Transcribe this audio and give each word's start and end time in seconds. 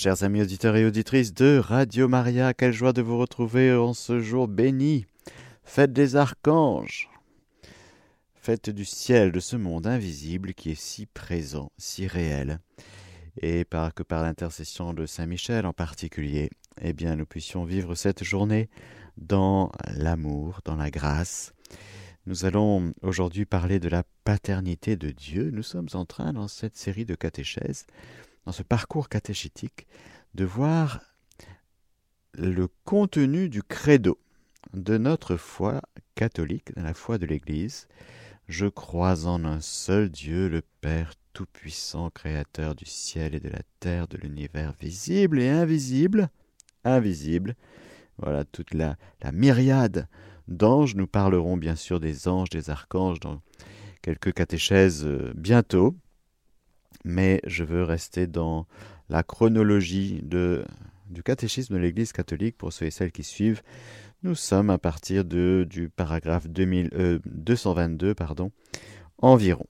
Chers 0.00 0.22
amis 0.22 0.42
auditeurs 0.42 0.76
et 0.76 0.84
auditrices 0.84 1.34
de 1.34 1.58
Radio 1.58 2.06
Maria, 2.06 2.54
quelle 2.54 2.72
joie 2.72 2.92
de 2.92 3.02
vous 3.02 3.18
retrouver 3.18 3.74
en 3.74 3.94
ce 3.94 4.20
jour 4.20 4.46
béni, 4.46 5.06
fête 5.64 5.92
des 5.92 6.14
archanges, 6.14 7.10
fête 8.36 8.70
du 8.70 8.84
ciel, 8.84 9.32
de 9.32 9.40
ce 9.40 9.56
monde 9.56 9.88
invisible 9.88 10.54
qui 10.54 10.70
est 10.70 10.80
si 10.80 11.06
présent, 11.06 11.72
si 11.78 12.06
réel, 12.06 12.60
et 13.42 13.64
par, 13.64 13.92
que 13.92 14.04
par 14.04 14.22
l'intercession 14.22 14.94
de 14.94 15.04
Saint 15.04 15.26
Michel 15.26 15.66
en 15.66 15.72
particulier, 15.72 16.48
eh 16.80 16.92
bien 16.92 17.16
nous 17.16 17.26
puissions 17.26 17.64
vivre 17.64 17.96
cette 17.96 18.22
journée 18.22 18.70
dans 19.16 19.72
l'amour, 19.96 20.60
dans 20.64 20.76
la 20.76 20.92
grâce. 20.92 21.54
Nous 22.24 22.44
allons 22.44 22.92
aujourd'hui 23.02 23.46
parler 23.46 23.80
de 23.80 23.88
la 23.88 24.04
paternité 24.22 24.94
de 24.94 25.10
Dieu. 25.10 25.50
Nous 25.50 25.64
sommes 25.64 25.88
en 25.94 26.04
train, 26.04 26.34
dans 26.34 26.46
cette 26.46 26.76
série 26.76 27.04
de 27.04 27.16
catéchèses, 27.16 27.84
dans 28.48 28.52
ce 28.52 28.62
parcours 28.62 29.10
catéchétique, 29.10 29.86
de 30.34 30.46
voir 30.46 31.02
le 32.32 32.66
contenu 32.86 33.50
du 33.50 33.62
credo 33.62 34.18
de 34.72 34.96
notre 34.96 35.36
foi 35.36 35.82
catholique, 36.14 36.74
de 36.74 36.80
la 36.80 36.94
foi 36.94 37.18
de 37.18 37.26
l'Église. 37.26 37.88
Je 38.48 38.64
crois 38.64 39.26
en 39.26 39.44
un 39.44 39.60
seul 39.60 40.08
Dieu, 40.08 40.48
le 40.48 40.62
Père 40.80 41.12
Tout-Puissant, 41.34 42.08
Créateur 42.08 42.74
du 42.74 42.86
ciel 42.86 43.34
et 43.34 43.40
de 43.40 43.50
la 43.50 43.60
terre, 43.80 44.08
de 44.08 44.16
l'univers 44.16 44.72
visible 44.80 45.40
et 45.40 45.50
invisible, 45.50 46.30
invisible, 46.84 47.54
voilà 48.16 48.46
toute 48.46 48.72
la, 48.72 48.96
la 49.20 49.30
myriade 49.30 50.08
d'anges. 50.46 50.94
Nous 50.94 51.06
parlerons 51.06 51.58
bien 51.58 51.76
sûr 51.76 52.00
des 52.00 52.28
anges, 52.28 52.48
des 52.48 52.70
archanges 52.70 53.20
dans 53.20 53.42
quelques 54.00 54.32
catéchèses 54.32 55.04
euh, 55.04 55.34
bientôt. 55.36 55.98
Mais 57.04 57.40
je 57.46 57.64
veux 57.64 57.82
rester 57.82 58.26
dans 58.26 58.66
la 59.08 59.22
chronologie 59.22 60.22
du 60.22 61.22
catéchisme 61.22 61.74
de 61.74 61.78
l'Église 61.78 62.12
catholique 62.12 62.56
pour 62.56 62.72
ceux 62.72 62.86
et 62.86 62.90
celles 62.90 63.12
qui 63.12 63.24
suivent. 63.24 63.62
Nous 64.22 64.34
sommes 64.34 64.70
à 64.70 64.78
partir 64.78 65.24
de, 65.24 65.66
du 65.68 65.88
paragraphe 65.88 66.48
2000, 66.48 67.20
222 67.24 68.08
euh, 68.08 68.14
pardon, 68.14 68.50
environ. 69.18 69.66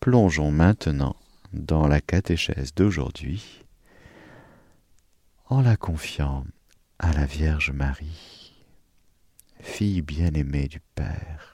Plongeons 0.00 0.50
maintenant 0.50 1.16
dans 1.52 1.86
la 1.86 2.00
catéchèse 2.00 2.74
d'aujourd'hui 2.74 3.64
en 5.46 5.60
la 5.60 5.76
confiant 5.76 6.44
à 6.98 7.12
la 7.12 7.26
Vierge 7.26 7.70
Marie, 7.70 8.54
fille 9.60 10.02
bien-aimée 10.02 10.68
du 10.68 10.80
Père. 10.94 11.53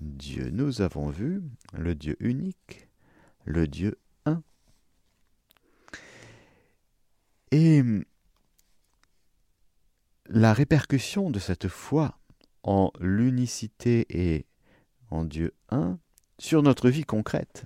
Dieu. 0.00 0.50
Nous 0.50 0.82
avons 0.82 1.08
vu 1.08 1.42
le 1.72 1.94
Dieu 1.94 2.16
unique, 2.20 2.88
le 3.44 3.66
Dieu 3.66 3.98
un. 4.24 4.42
Et 7.52 7.82
la 10.28 10.52
répercussion 10.52 11.30
de 11.30 11.38
cette 11.38 11.68
foi 11.68 12.18
en 12.62 12.90
l'unicité 13.00 14.06
et 14.10 14.46
en 15.10 15.24
Dieu 15.24 15.54
un 15.70 15.98
sur 16.38 16.62
notre 16.62 16.90
vie 16.90 17.04
concrète. 17.04 17.64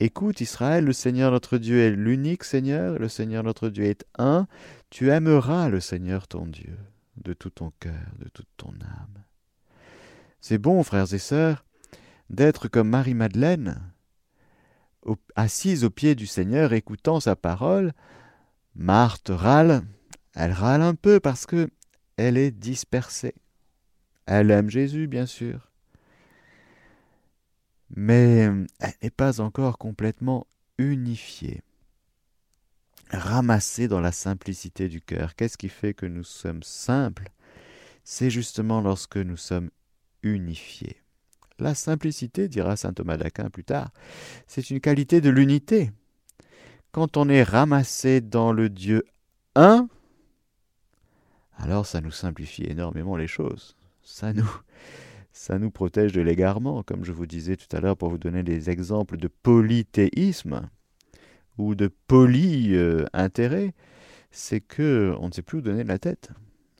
Écoute 0.00 0.40
Israël, 0.40 0.84
le 0.84 0.92
Seigneur 0.92 1.30
notre 1.30 1.56
Dieu 1.56 1.80
est 1.80 1.90
l'unique 1.90 2.44
Seigneur, 2.44 2.98
le 2.98 3.08
Seigneur 3.08 3.44
notre 3.44 3.68
Dieu 3.68 3.84
est 3.84 4.04
un, 4.18 4.46
tu 4.90 5.10
aimeras 5.10 5.68
le 5.68 5.80
Seigneur 5.80 6.28
ton 6.28 6.46
Dieu 6.46 6.76
de 7.16 7.32
tout 7.32 7.50
ton 7.50 7.72
cœur, 7.80 8.12
de 8.18 8.28
toute 8.28 8.48
ton 8.56 8.72
âme. 8.82 9.24
C'est 10.46 10.58
bon, 10.58 10.82
frères 10.82 11.14
et 11.14 11.18
sœurs, 11.18 11.64
d'être 12.28 12.68
comme 12.68 12.90
Marie-Madeleine, 12.90 13.80
assise 15.36 15.84
au 15.84 15.90
pied 15.90 16.14
du 16.14 16.26
Seigneur, 16.26 16.74
écoutant 16.74 17.18
sa 17.18 17.34
parole. 17.34 17.94
Marthe 18.74 19.30
râle, 19.30 19.86
elle 20.34 20.52
râle 20.52 20.82
un 20.82 20.94
peu 20.96 21.18
parce 21.18 21.46
que 21.46 21.70
elle 22.18 22.36
est 22.36 22.50
dispersée. 22.50 23.34
Elle 24.26 24.50
aime 24.50 24.68
Jésus, 24.68 25.06
bien 25.06 25.24
sûr. 25.24 25.72
Mais 27.96 28.40
elle 28.80 28.94
n'est 29.02 29.08
pas 29.08 29.40
encore 29.40 29.78
complètement 29.78 30.46
unifiée 30.76 31.62
ramassés 33.10 33.88
dans 33.88 34.00
la 34.00 34.12
simplicité 34.12 34.90
du 34.90 35.00
cœur. 35.00 35.36
Qu'est-ce 35.36 35.56
qui 35.56 35.70
fait 35.70 35.94
que 35.94 36.04
nous 36.04 36.22
sommes 36.22 36.62
simples? 36.62 37.30
C'est 38.02 38.28
justement 38.28 38.82
lorsque 38.82 39.16
nous 39.16 39.38
sommes 39.38 39.70
unifiés. 40.24 40.96
La 41.60 41.74
simplicité, 41.74 42.48
dira 42.48 42.76
saint 42.76 42.92
Thomas 42.92 43.16
d'Aquin 43.16 43.48
plus 43.48 43.64
tard, 43.64 43.92
c'est 44.48 44.70
une 44.70 44.80
qualité 44.80 45.20
de 45.20 45.30
l'unité. 45.30 45.92
Quand 46.90 47.16
on 47.16 47.28
est 47.28 47.44
ramassé 47.44 48.20
dans 48.20 48.52
le 48.52 48.68
Dieu 48.68 49.04
un, 49.54 49.88
alors 51.56 51.86
ça 51.86 52.00
nous 52.00 52.10
simplifie 52.10 52.64
énormément 52.64 53.16
les 53.16 53.28
choses. 53.28 53.76
Ça 54.02 54.32
nous, 55.58 55.70
protège 55.70 56.12
de 56.12 56.20
l'égarement, 56.20 56.82
comme 56.82 57.04
je 57.04 57.12
vous 57.12 57.26
disais 57.26 57.56
tout 57.56 57.74
à 57.74 57.80
l'heure 57.80 57.96
pour 57.96 58.10
vous 58.10 58.18
donner 58.18 58.42
des 58.42 58.70
exemples 58.70 59.16
de 59.16 59.28
polythéisme 59.28 60.68
ou 61.56 61.74
de 61.74 61.88
poli 62.06 62.74
euh, 62.74 63.06
intérêt, 63.12 63.74
c'est 64.30 64.60
que 64.60 65.14
on 65.20 65.28
ne 65.28 65.32
sait 65.32 65.42
plus 65.42 65.58
où 65.58 65.62
donner 65.62 65.84
la 65.84 65.98
tête 65.98 66.30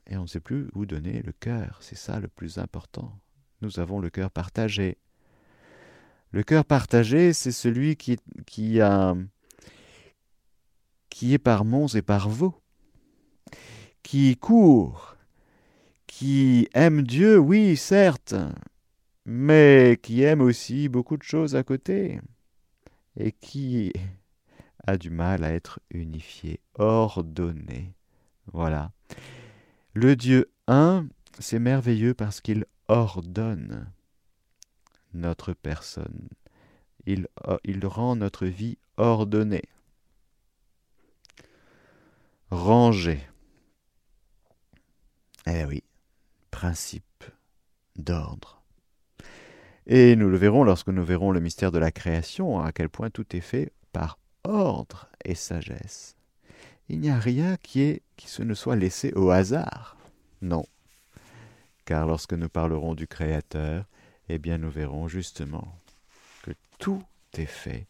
et 0.06 0.16
on 0.16 0.22
ne 0.22 0.26
sait 0.26 0.40
plus 0.40 0.68
où 0.74 0.84
donner 0.84 1.22
le 1.22 1.32
cœur. 1.32 1.78
C'est 1.80 1.96
ça 1.96 2.20
le 2.20 2.28
plus 2.28 2.58
important. 2.58 3.18
Nous 3.60 3.80
avons 3.80 3.98
le 3.98 4.10
cœur 4.10 4.30
partagé. 4.30 4.98
Le 6.30 6.42
cœur 6.42 6.64
partagé, 6.64 7.32
c'est 7.32 7.52
celui 7.52 7.96
qui, 7.96 8.18
est 11.22 11.38
par 11.38 11.64
Mons 11.64 11.94
et 11.94 12.02
par 12.02 12.28
Vaux, 12.28 12.60
qui 14.02 14.36
court, 14.36 15.16
qui 16.08 16.68
aime 16.74 17.02
Dieu, 17.02 17.38
oui, 17.38 17.76
certes, 17.76 18.34
mais 19.24 19.98
qui 20.02 20.22
aime 20.22 20.40
aussi 20.40 20.88
beaucoup 20.88 21.16
de 21.16 21.22
choses 21.22 21.54
à 21.54 21.62
côté, 21.62 22.20
et 23.16 23.30
qui 23.30 23.92
a 24.86 24.96
du 24.96 25.10
mal 25.10 25.44
à 25.44 25.52
être 25.52 25.78
unifié, 25.90 26.58
ordonné. 26.74 27.94
Voilà. 28.52 28.90
Le 29.92 30.16
Dieu 30.16 30.50
un, 30.66 31.06
c'est 31.38 31.60
merveilleux 31.60 32.14
parce 32.14 32.40
qu'il 32.40 32.64
ordonne 32.88 33.90
notre 35.12 35.52
personne. 35.52 36.28
Il, 37.06 37.28
il 37.64 37.86
rend 37.86 38.16
notre 38.16 38.46
vie 38.46 38.78
ordonnée, 38.96 39.68
rangée. 42.50 43.20
Eh 45.46 45.64
oui, 45.64 45.82
principe 46.50 47.24
d'ordre. 47.96 48.62
Et 49.86 50.16
nous 50.16 50.30
le 50.30 50.38
verrons 50.38 50.64
lorsque 50.64 50.88
nous 50.88 51.04
verrons 51.04 51.30
le 51.30 51.40
mystère 51.40 51.70
de 51.70 51.78
la 51.78 51.90
création, 51.90 52.60
à 52.60 52.72
quel 52.72 52.88
point 52.88 53.10
tout 53.10 53.36
est 53.36 53.42
fait 53.42 53.72
par 53.92 54.18
ordre 54.44 55.08
et 55.24 55.34
sagesse. 55.34 56.16
Il 56.88 57.00
n'y 57.00 57.10
a 57.10 57.18
rien 57.18 57.56
qui, 57.58 58.00
qui 58.16 58.28
se 58.28 58.42
ne 58.42 58.54
soit 58.54 58.76
laissé 58.76 59.12
au 59.14 59.30
hasard. 59.30 59.96
Non. 60.40 60.64
Car 61.84 62.06
lorsque 62.06 62.32
nous 62.32 62.48
parlerons 62.48 62.94
du 62.94 63.06
Créateur, 63.06 63.84
eh 64.28 64.38
bien 64.38 64.58
nous 64.58 64.70
verrons 64.70 65.08
justement 65.08 65.78
que 66.42 66.52
tout 66.78 67.02
est 67.34 67.46
fait, 67.46 67.86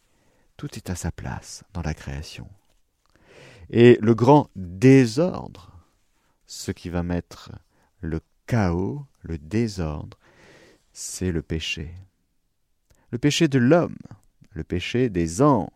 tout 0.57 0.75
est 0.75 0.89
à 0.89 0.95
sa 0.95 1.11
place 1.11 1.63
dans 1.73 1.81
la 1.81 1.93
création. 1.93 2.47
Et 3.69 3.97
le 4.01 4.13
grand 4.13 4.49
désordre, 4.55 5.71
ce 6.45 6.71
qui 6.71 6.89
va 6.89 7.03
mettre 7.03 7.51
le 8.01 8.21
chaos, 8.47 9.05
le 9.21 9.37
désordre, 9.37 10.19
c'est 10.93 11.31
le 11.31 11.41
péché. 11.41 11.91
Le 13.11 13.17
péché 13.17 13.47
de 13.47 13.59
l'homme, 13.59 13.97
le 14.51 14.63
péché 14.63 15.09
des 15.09 15.41
anges, 15.41 15.69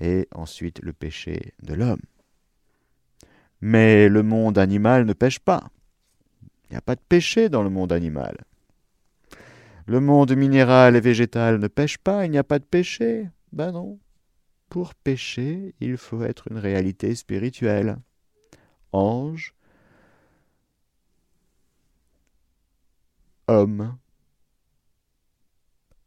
et 0.00 0.28
ensuite 0.34 0.80
le 0.82 0.92
péché 0.92 1.54
de 1.62 1.74
l'homme. 1.74 2.02
Mais 3.60 4.08
le 4.08 4.22
monde 4.22 4.58
animal 4.58 5.06
ne 5.06 5.12
pêche 5.12 5.38
pas. 5.38 5.70
Il 6.74 6.78
n'y 6.78 6.78
a 6.78 6.82
pas 6.82 6.96
de 6.96 7.02
péché 7.08 7.48
dans 7.48 7.62
le 7.62 7.70
monde 7.70 7.92
animal. 7.92 8.36
Le 9.86 10.00
monde 10.00 10.34
minéral 10.34 10.96
et 10.96 11.00
végétal 11.00 11.60
ne 11.60 11.68
pêche 11.68 11.98
pas, 11.98 12.24
il 12.24 12.32
n'y 12.32 12.36
a 12.36 12.42
pas 12.42 12.58
de 12.58 12.64
péché. 12.64 13.30
Ben 13.52 13.70
non. 13.70 14.00
pour 14.70 14.92
pécher, 14.96 15.76
il 15.78 15.96
faut 15.96 16.24
être 16.24 16.50
une 16.50 16.58
réalité 16.58 17.14
spirituelle. 17.14 17.96
Ange, 18.90 19.54
homme, 23.46 23.96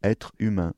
être 0.02 0.32
humain, 0.38 0.74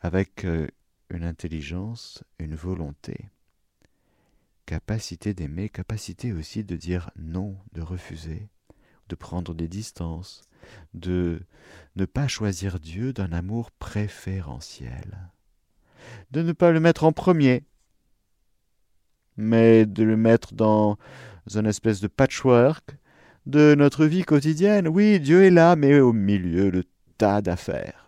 avec 0.00 0.44
euh, 0.44 0.66
une 1.08 1.22
intelligence, 1.22 2.24
une 2.40 2.56
volonté, 2.56 3.28
capacité 4.70 5.34
d'aimer, 5.34 5.68
capacité 5.68 6.32
aussi 6.32 6.62
de 6.62 6.76
dire 6.76 7.10
non, 7.16 7.56
de 7.72 7.80
refuser, 7.82 8.48
de 9.08 9.16
prendre 9.16 9.52
des 9.52 9.66
distances, 9.66 10.42
de 10.94 11.40
ne 11.96 12.04
pas 12.04 12.28
choisir 12.28 12.78
Dieu 12.78 13.12
d'un 13.12 13.32
amour 13.32 13.72
préférentiel, 13.72 15.32
de 16.30 16.42
ne 16.42 16.52
pas 16.52 16.70
le 16.70 16.78
mettre 16.78 17.02
en 17.02 17.10
premier, 17.10 17.64
mais 19.36 19.86
de 19.86 20.04
le 20.04 20.16
mettre 20.16 20.54
dans 20.54 20.98
une 21.52 21.66
espèce 21.66 22.00
de 22.00 22.06
patchwork 22.06 22.96
de 23.46 23.74
notre 23.76 24.06
vie 24.06 24.22
quotidienne. 24.22 24.86
Oui, 24.86 25.18
Dieu 25.18 25.42
est 25.42 25.50
là, 25.50 25.74
mais 25.74 25.98
au 25.98 26.12
milieu 26.12 26.70
de 26.70 26.84
tas 27.18 27.42
d'affaires, 27.42 28.06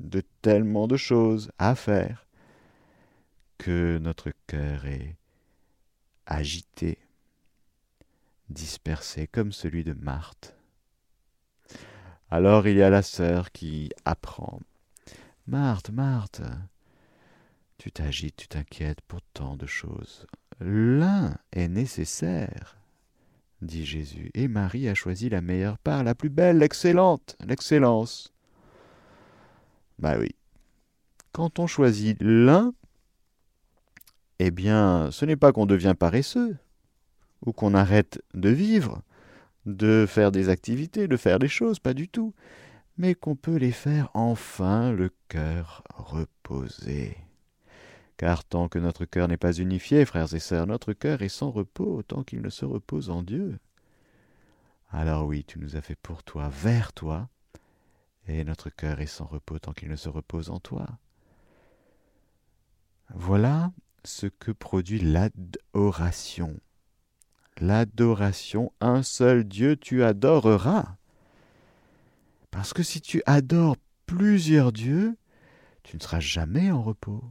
de 0.00 0.22
tellement 0.42 0.88
de 0.88 0.96
choses 0.96 1.52
à 1.58 1.76
faire, 1.76 2.26
que 3.58 3.98
notre 3.98 4.32
cœur 4.48 4.86
est 4.86 5.14
agité, 6.26 6.98
dispersé 8.48 9.26
comme 9.26 9.52
celui 9.52 9.84
de 9.84 9.92
Marthe. 9.94 10.56
Alors 12.30 12.66
il 12.66 12.76
y 12.76 12.82
a 12.82 12.90
la 12.90 13.02
sœur 13.02 13.52
qui 13.52 13.90
apprend. 14.04 14.60
Marthe, 15.46 15.90
Marthe, 15.90 16.42
tu 17.78 17.92
t'agites, 17.92 18.36
tu 18.36 18.48
t'inquiètes 18.48 19.02
pour 19.02 19.20
tant 19.34 19.56
de 19.56 19.66
choses. 19.66 20.26
L'un 20.60 21.36
est 21.52 21.68
nécessaire, 21.68 22.78
dit 23.60 23.84
Jésus, 23.84 24.30
et 24.34 24.48
Marie 24.48 24.88
a 24.88 24.94
choisi 24.94 25.28
la 25.28 25.40
meilleure 25.40 25.78
part, 25.78 26.04
la 26.04 26.14
plus 26.14 26.30
belle, 26.30 26.58
l'excellente, 26.58 27.36
l'excellence. 27.44 28.32
Bah 29.98 30.16
oui. 30.18 30.34
Quand 31.32 31.58
on 31.58 31.66
choisit 31.66 32.16
l'un, 32.20 32.72
eh 34.38 34.50
bien, 34.50 35.10
ce 35.10 35.24
n'est 35.24 35.36
pas 35.36 35.52
qu'on 35.52 35.66
devient 35.66 35.94
paresseux, 35.98 36.56
ou 37.46 37.52
qu'on 37.52 37.74
arrête 37.74 38.22
de 38.34 38.48
vivre, 38.48 39.02
de 39.66 40.06
faire 40.08 40.32
des 40.32 40.48
activités, 40.48 41.08
de 41.08 41.16
faire 41.16 41.38
des 41.38 41.48
choses, 41.48 41.78
pas 41.78 41.94
du 41.94 42.08
tout, 42.08 42.34
mais 42.96 43.14
qu'on 43.14 43.36
peut 43.36 43.56
les 43.56 43.72
faire 43.72 44.10
enfin 44.14 44.92
le 44.92 45.10
cœur 45.28 45.82
reposé. 45.94 47.16
Car 48.16 48.44
tant 48.44 48.68
que 48.68 48.78
notre 48.78 49.04
cœur 49.04 49.28
n'est 49.28 49.36
pas 49.36 49.52
unifié, 49.52 50.04
frères 50.04 50.32
et 50.34 50.38
sœurs, 50.38 50.66
notre 50.66 50.92
cœur 50.92 51.22
est 51.22 51.28
sans 51.28 51.50
repos 51.50 52.02
tant 52.02 52.22
qu'il 52.22 52.42
ne 52.42 52.50
se 52.50 52.64
repose 52.64 53.10
en 53.10 53.22
Dieu. 53.22 53.58
Alors 54.90 55.26
oui, 55.26 55.44
tu 55.44 55.58
nous 55.58 55.76
as 55.76 55.80
fait 55.80 55.96
pour 55.96 56.22
toi, 56.22 56.48
vers 56.48 56.92
toi, 56.92 57.28
et 58.28 58.44
notre 58.44 58.70
cœur 58.70 59.00
est 59.00 59.06
sans 59.06 59.26
repos 59.26 59.58
tant 59.58 59.72
qu'il 59.72 59.88
ne 59.88 59.96
se 59.96 60.08
repose 60.08 60.50
en 60.50 60.60
toi. 60.60 60.86
Voilà 63.12 63.72
ce 64.04 64.26
que 64.26 64.52
produit 64.52 64.98
l'adoration. 64.98 66.60
L'adoration, 67.58 68.72
un 68.80 69.02
seul 69.02 69.44
Dieu 69.44 69.76
tu 69.76 70.02
adoreras. 70.02 70.96
Parce 72.50 72.72
que 72.72 72.82
si 72.82 73.00
tu 73.00 73.22
adores 73.26 73.76
plusieurs 74.06 74.72
dieux, 74.72 75.16
tu 75.82 75.96
ne 75.96 76.00
seras 76.00 76.20
jamais 76.20 76.70
en 76.70 76.82
repos, 76.82 77.22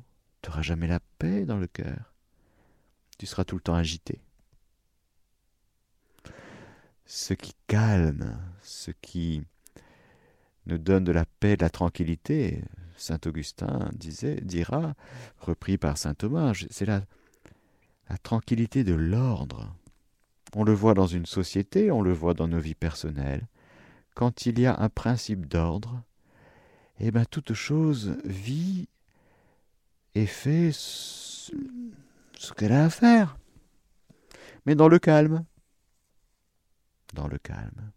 tu 0.41 0.49
n'auras 0.49 0.61
jamais 0.61 0.87
la 0.87 0.99
paix 1.17 1.45
dans 1.45 1.57
le 1.57 1.67
cœur. 1.67 2.13
Tu 3.17 3.25
seras 3.25 3.43
tout 3.43 3.55
le 3.55 3.61
temps 3.61 3.75
agité. 3.75 4.21
Ce 7.05 7.33
qui 7.33 7.53
calme, 7.67 8.39
ce 8.61 8.91
qui 8.91 9.43
nous 10.65 10.77
donne 10.77 11.03
de 11.03 11.11
la 11.11 11.25
paix, 11.25 11.57
de 11.57 11.63
la 11.63 11.69
tranquillité, 11.69 12.63
Saint 13.03 13.19
Augustin 13.25 13.89
disait, 13.93 14.39
dira, 14.41 14.93
repris 15.37 15.77
par 15.77 15.97
Saint 15.97 16.13
Thomas, 16.13 16.53
c'est 16.69 16.85
la, 16.85 17.01
la 18.09 18.17
tranquillité 18.17 18.85
de 18.85 18.93
l'ordre. 18.93 19.75
On 20.55 20.63
le 20.63 20.71
voit 20.71 20.93
dans 20.93 21.07
une 21.07 21.25
société, 21.25 21.91
on 21.91 22.01
le 22.01 22.13
voit 22.13 22.33
dans 22.33 22.47
nos 22.47 22.59
vies 22.59 22.75
personnelles. 22.75 23.45
Quand 24.15 24.45
il 24.45 24.57
y 24.57 24.65
a 24.65 24.79
un 24.79 24.87
principe 24.87 25.47
d'ordre, 25.47 26.01
eh 26.99 27.11
bien 27.11 27.25
toute 27.25 27.53
chose 27.53 28.15
vit 28.23 28.87
et 30.15 30.25
fait 30.25 30.69
ce, 30.71 31.51
ce 32.37 32.53
qu'elle 32.53 32.71
a 32.71 32.85
à 32.85 32.89
faire. 32.89 33.37
Mais 34.65 34.75
dans 34.75 34.87
le 34.87 34.99
calme. 34.99 35.43
Dans 37.13 37.27
le 37.27 37.37
calme. 37.37 37.91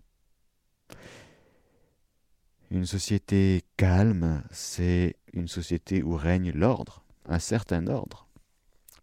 Une 2.70 2.86
société 2.86 3.62
calme, 3.76 4.42
c'est 4.50 5.16
une 5.32 5.46
société 5.46 6.02
où 6.02 6.16
règne 6.16 6.50
l'ordre, 6.50 7.04
un 7.26 7.38
certain 7.38 7.86
ordre, 7.86 8.26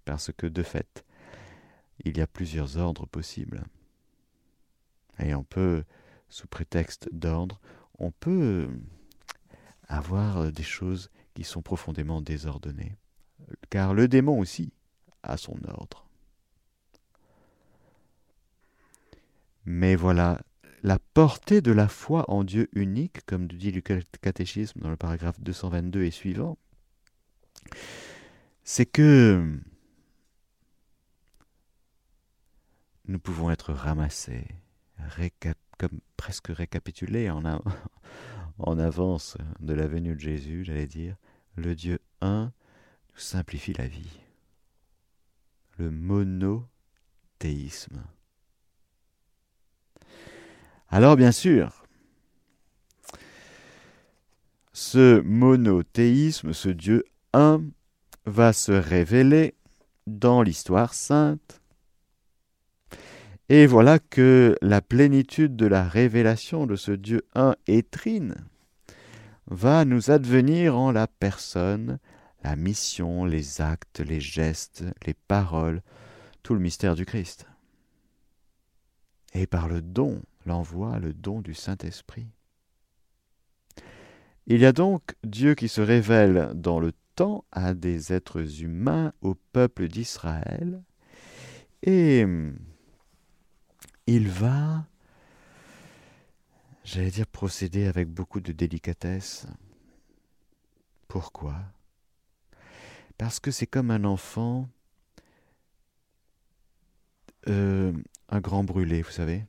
parce 0.03 0.31
que 0.35 0.47
de 0.47 0.63
fait, 0.63 1.05
il 2.03 2.17
y 2.17 2.21
a 2.21 2.27
plusieurs 2.27 2.77
ordres 2.77 3.05
possibles. 3.05 3.63
Et 5.19 5.33
on 5.33 5.45
peut, 5.45 5.85
sous 6.27 6.47
prétexte 6.47 7.07
d'ordre, 7.13 7.61
on 7.99 8.11
peut 8.11 8.69
avoir 9.87 10.51
des 10.51 10.63
choses 10.63 11.09
qui 11.33 11.45
sont 11.45 11.61
profondément 11.61 12.21
désordonnées, 12.21 12.97
car 13.69 13.93
le 13.93 14.09
démon 14.09 14.39
aussi 14.39 14.73
a 15.23 15.37
son 15.37 15.57
ordre. 15.69 16.05
Mais 19.65 19.95
voilà, 19.95 20.41
la 20.83 20.99
portée 20.99 21.61
de 21.61 21.71
la 21.71 21.87
foi 21.87 22.29
en 22.29 22.43
Dieu 22.43 22.69
unique, 22.73 23.25
comme 23.25 23.47
dit 23.47 23.71
le 23.71 23.81
catéchisme 23.81 24.81
dans 24.81 24.89
le 24.89 24.97
paragraphe 24.97 25.39
222 25.39 26.03
et 26.03 26.11
suivant, 26.11 26.57
c'est 28.65 28.85
que 28.85 29.57
nous 33.05 33.19
pouvons 33.19 33.49
être 33.49 33.71
ramassés, 33.73 34.45
presque 36.17 36.49
récapitulés 36.49 37.29
en, 37.29 37.43
en 38.59 38.77
avance 38.77 39.37
de 39.61 39.73
la 39.73 39.87
venue 39.87 40.15
de 40.15 40.19
Jésus, 40.19 40.65
j'allais 40.65 40.87
dire, 40.87 41.15
le 41.55 41.75
Dieu 41.75 41.99
un 42.21 42.51
nous 43.13 43.19
simplifie 43.19 43.73
la 43.73 43.87
vie. 43.87 44.19
Le 45.77 45.91
monothéisme. 45.91 46.67
Alors 50.93 51.15
bien 51.15 51.31
sûr, 51.31 51.87
ce 54.73 55.21
monothéisme, 55.21 56.53
ce 56.53 56.69
Dieu 56.69 57.03
un, 57.33 57.63
va 58.27 58.53
se 58.53 58.73
révéler 58.73 59.55
dans 60.05 60.43
l'histoire 60.43 60.93
sainte. 60.93 61.61
Et 63.49 63.65
voilà 63.65 63.97
que 63.97 64.55
la 64.61 64.81
plénitude 64.81 65.55
de 65.55 65.65
la 65.65 65.83
révélation 65.83 66.67
de 66.67 66.75
ce 66.75 66.91
Dieu 66.91 67.23
un 67.33 67.55
et 67.65 67.81
trine 67.81 68.35
va 69.47 69.85
nous 69.85 70.11
advenir 70.11 70.77
en 70.77 70.91
la 70.91 71.07
personne, 71.07 71.97
la 72.43 72.55
mission, 72.55 73.25
les 73.25 73.61
actes, 73.61 73.99
les 73.99 74.21
gestes, 74.21 74.83
les 75.07 75.15
paroles, 75.15 75.81
tout 76.43 76.53
le 76.53 76.59
mystère 76.59 76.93
du 76.93 77.07
Christ. 77.07 77.47
Et 79.33 79.47
par 79.47 79.67
le 79.67 79.81
don 79.81 80.21
l'envoi, 80.45 80.99
le 80.99 81.13
don 81.13 81.41
du 81.41 81.53
Saint-Esprit. 81.53 82.27
Il 84.45 84.59
y 84.59 84.65
a 84.65 84.73
donc 84.73 85.15
Dieu 85.23 85.55
qui 85.55 85.69
se 85.69 85.81
révèle 85.81 86.51
dans 86.55 86.79
le 86.79 86.91
temps 87.15 87.45
à 87.51 87.73
des 87.73 88.11
êtres 88.11 88.61
humains, 88.61 89.13
au 89.21 89.35
peuple 89.35 89.87
d'Israël, 89.87 90.83
et 91.81 92.25
il 94.07 94.27
va, 94.27 94.85
j'allais 96.83 97.11
dire, 97.11 97.27
procéder 97.27 97.87
avec 97.87 98.09
beaucoup 98.09 98.41
de 98.41 98.51
délicatesse. 98.51 99.47
Pourquoi? 101.07 101.55
Parce 103.17 103.39
que 103.39 103.51
c'est 103.51 103.67
comme 103.67 103.91
un 103.91 104.03
enfant, 104.03 104.67
euh, 107.47 107.93
un 108.29 108.39
grand 108.41 108.63
brûlé, 108.63 109.01
vous 109.01 109.11
savez 109.11 109.45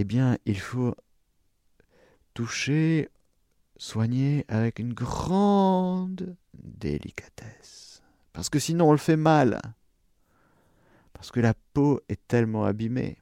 eh 0.00 0.04
bien, 0.04 0.38
il 0.46 0.60
faut 0.60 0.94
toucher, 2.32 3.08
soigner 3.78 4.44
avec 4.46 4.78
une 4.78 4.94
grande 4.94 6.36
délicatesse. 6.54 8.00
Parce 8.32 8.48
que 8.48 8.60
sinon, 8.60 8.90
on 8.90 8.92
le 8.92 8.98
fait 8.98 9.16
mal. 9.16 9.60
Parce 11.14 11.32
que 11.32 11.40
la 11.40 11.52
peau 11.74 12.00
est 12.08 12.28
tellement 12.28 12.64
abîmée. 12.64 13.18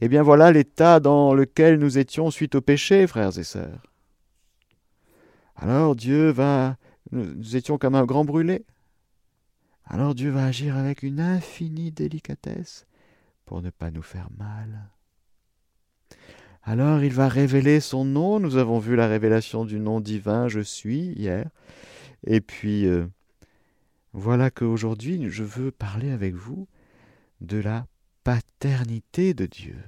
Eh 0.00 0.08
bien 0.08 0.22
voilà 0.22 0.52
l'état 0.52 1.00
dans 1.00 1.32
lequel 1.32 1.78
nous 1.78 1.96
étions 1.96 2.30
suite 2.30 2.54
au 2.54 2.60
péché, 2.60 3.06
frères 3.06 3.38
et 3.38 3.44
sœurs. 3.44 3.82
Alors 5.56 5.96
Dieu 5.96 6.28
va 6.28 6.76
nous 7.10 7.56
étions 7.56 7.78
comme 7.78 7.94
un 7.94 8.04
grand 8.04 8.26
brûlé. 8.26 8.66
Alors 9.86 10.14
Dieu 10.14 10.28
va 10.28 10.44
agir 10.44 10.76
avec 10.76 11.02
une 11.02 11.20
infinie 11.20 11.90
délicatesse 11.90 12.86
pour 13.48 13.62
ne 13.62 13.70
pas 13.70 13.90
nous 13.90 14.02
faire 14.02 14.28
mal. 14.36 14.90
Alors 16.62 17.02
il 17.02 17.14
va 17.14 17.28
révéler 17.28 17.80
son 17.80 18.04
nom. 18.04 18.40
Nous 18.40 18.56
avons 18.56 18.78
vu 18.78 18.94
la 18.94 19.08
révélation 19.08 19.64
du 19.64 19.80
nom 19.80 20.00
divin 20.00 20.48
Je 20.48 20.60
suis 20.60 21.14
hier. 21.14 21.48
Et 22.26 22.42
puis 22.42 22.86
euh, 22.86 23.06
voilà 24.12 24.50
qu'aujourd'hui 24.50 25.30
je 25.30 25.44
veux 25.44 25.70
parler 25.70 26.10
avec 26.10 26.34
vous 26.34 26.68
de 27.40 27.56
la 27.56 27.86
paternité 28.22 29.32
de 29.32 29.46
Dieu, 29.46 29.78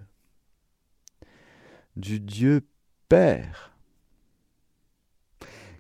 du 1.97 2.19
Dieu 2.19 2.67
Père. 3.11 3.77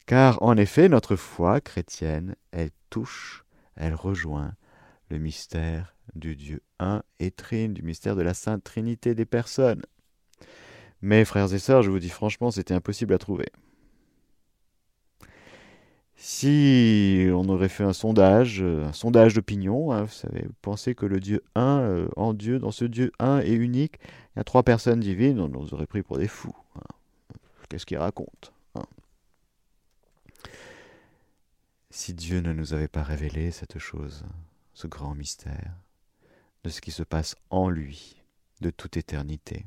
Car 0.04 0.42
en 0.42 0.58
effet, 0.58 0.90
notre 0.90 1.16
foi 1.16 1.62
chrétienne, 1.62 2.36
elle 2.50 2.72
touche, 2.90 3.46
elle 3.74 3.94
rejoint 3.94 4.52
le 5.08 5.16
mystère 5.16 5.94
du 6.14 6.36
Dieu 6.36 6.62
un 6.78 7.02
et 7.18 7.30
trine, 7.30 7.74
du 7.74 7.82
mystère 7.82 8.16
de 8.16 8.22
la 8.22 8.34
Sainte 8.34 8.64
Trinité 8.64 9.14
des 9.14 9.26
personnes. 9.26 9.82
Mais 11.02 11.24
frères 11.24 11.52
et 11.52 11.58
sœurs, 11.58 11.82
je 11.82 11.90
vous 11.90 11.98
dis 11.98 12.10
franchement, 12.10 12.50
c'était 12.50 12.74
impossible 12.74 13.14
à 13.14 13.18
trouver. 13.18 13.46
Si 16.22 17.28
on 17.32 17.48
aurait 17.48 17.70
fait 17.70 17.82
un 17.82 17.94
sondage, 17.94 18.60
euh, 18.60 18.84
un 18.84 18.92
sondage 18.92 19.32
d'opinion, 19.32 19.90
hein, 19.90 20.02
vous 20.02 20.12
savez, 20.12 20.42
vous 20.42 20.54
pensez 20.60 20.94
que 20.94 21.06
le 21.06 21.18
Dieu 21.18 21.42
un, 21.54 21.80
euh, 21.80 22.08
en 22.14 22.34
Dieu, 22.34 22.58
dans 22.58 22.70
ce 22.70 22.84
Dieu 22.84 23.10
un 23.18 23.40
et 23.40 23.54
unique, 23.54 23.98
il 24.02 24.38
y 24.38 24.40
a 24.40 24.44
trois 24.44 24.62
personnes 24.62 25.00
divines, 25.00 25.40
on 25.40 25.48
nous 25.48 25.72
aurait 25.72 25.86
pris 25.86 26.02
pour 26.02 26.18
des 26.18 26.28
fous. 26.28 26.54
Hein. 26.76 26.82
Qu'est-ce 27.70 27.86
qu'il 27.86 27.96
raconte 27.96 28.52
hein? 28.74 28.84
Si 31.88 32.12
Dieu 32.12 32.40
ne 32.40 32.52
nous 32.52 32.74
avait 32.74 32.86
pas 32.86 33.02
révélé 33.02 33.50
cette 33.50 33.78
chose, 33.78 34.22
ce 34.74 34.86
grand 34.86 35.14
mystère, 35.14 35.72
de 36.64 36.70
ce 36.70 36.80
qui 36.80 36.90
se 36.90 37.02
passe 37.02 37.36
en 37.50 37.68
lui, 37.68 38.22
de 38.60 38.70
toute 38.70 38.96
éternité, 38.96 39.66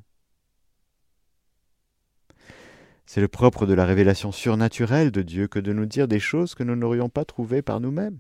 c'est 3.05 3.21
le 3.21 3.27
propre 3.27 3.65
de 3.65 3.73
la 3.73 3.85
révélation 3.85 4.31
surnaturelle 4.31 5.11
de 5.11 5.21
Dieu 5.21 5.47
que 5.47 5.59
de 5.59 5.73
nous 5.73 5.85
dire 5.85 6.07
des 6.07 6.19
choses 6.19 6.55
que 6.55 6.63
nous 6.63 6.75
n'aurions 6.75 7.09
pas 7.09 7.25
trouvées 7.25 7.61
par 7.61 7.79
nous-mêmes. 7.79 8.19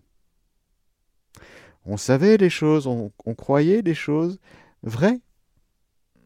On 1.85 1.97
savait 1.97 2.37
des 2.37 2.49
choses, 2.49 2.87
on, 2.87 3.11
croyait 3.35 3.81
des 3.81 3.95
choses 3.95 4.39
vraies. 4.83 5.19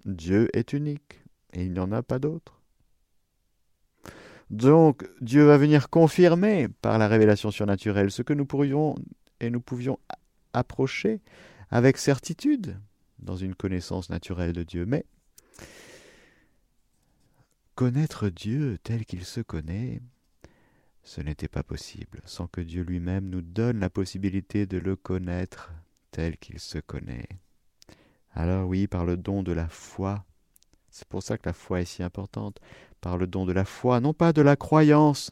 Dieu 0.05 0.49
est 0.53 0.73
unique 0.73 1.23
et 1.53 1.63
il 1.63 1.73
n'y 1.73 1.79
en 1.79 1.91
a 1.91 2.03
pas 2.03 2.19
d'autre. 2.19 2.61
Donc 4.49 5.07
Dieu 5.19 5.45
va 5.45 5.57
venir 5.57 5.89
confirmer 5.89 6.67
par 6.81 6.97
la 6.97 7.07
révélation 7.07 7.51
surnaturelle 7.51 8.11
ce 8.11 8.21
que 8.21 8.33
nous 8.33 8.45
pourrions 8.45 8.95
et 9.39 9.49
nous 9.49 9.61
pouvions 9.61 9.99
approcher 10.53 11.21
avec 11.69 11.97
certitude 11.97 12.79
dans 13.19 13.35
une 13.35 13.55
connaissance 13.55 14.09
naturelle 14.09 14.53
de 14.53 14.63
Dieu. 14.63 14.85
Mais 14.85 15.05
Connaître 17.75 18.29
Dieu 18.29 18.79
tel 18.81 19.05
qu'il 19.05 19.23
se 19.23 19.39
connaît, 19.39 20.01
ce 21.03 21.21
n'était 21.21 21.47
pas 21.47 21.63
possible 21.63 22.21
sans 22.25 22.47
que 22.47 22.59
Dieu 22.59 22.83
lui-même 22.83 23.29
nous 23.29 23.41
donne 23.41 23.79
la 23.79 23.89
possibilité 23.89 24.65
de 24.65 24.77
le 24.77 24.95
connaître 24.95 25.71
tel 26.11 26.37
qu'il 26.37 26.59
se 26.59 26.79
connaît. 26.79 27.27
Alors 28.33 28.67
oui, 28.67 28.87
par 28.87 29.05
le 29.05 29.17
don 29.17 29.43
de 29.43 29.51
la 29.51 29.67
foi, 29.67 30.25
c'est 30.89 31.07
pour 31.07 31.23
ça 31.23 31.37
que 31.37 31.47
la 31.47 31.53
foi 31.53 31.81
est 31.81 31.85
si 31.85 32.03
importante, 32.03 32.59
par 33.01 33.17
le 33.17 33.27
don 33.27 33.45
de 33.45 33.51
la 33.51 33.65
foi, 33.65 33.99
non 33.99 34.13
pas 34.13 34.33
de 34.33 34.41
la 34.41 34.55
croyance. 34.55 35.31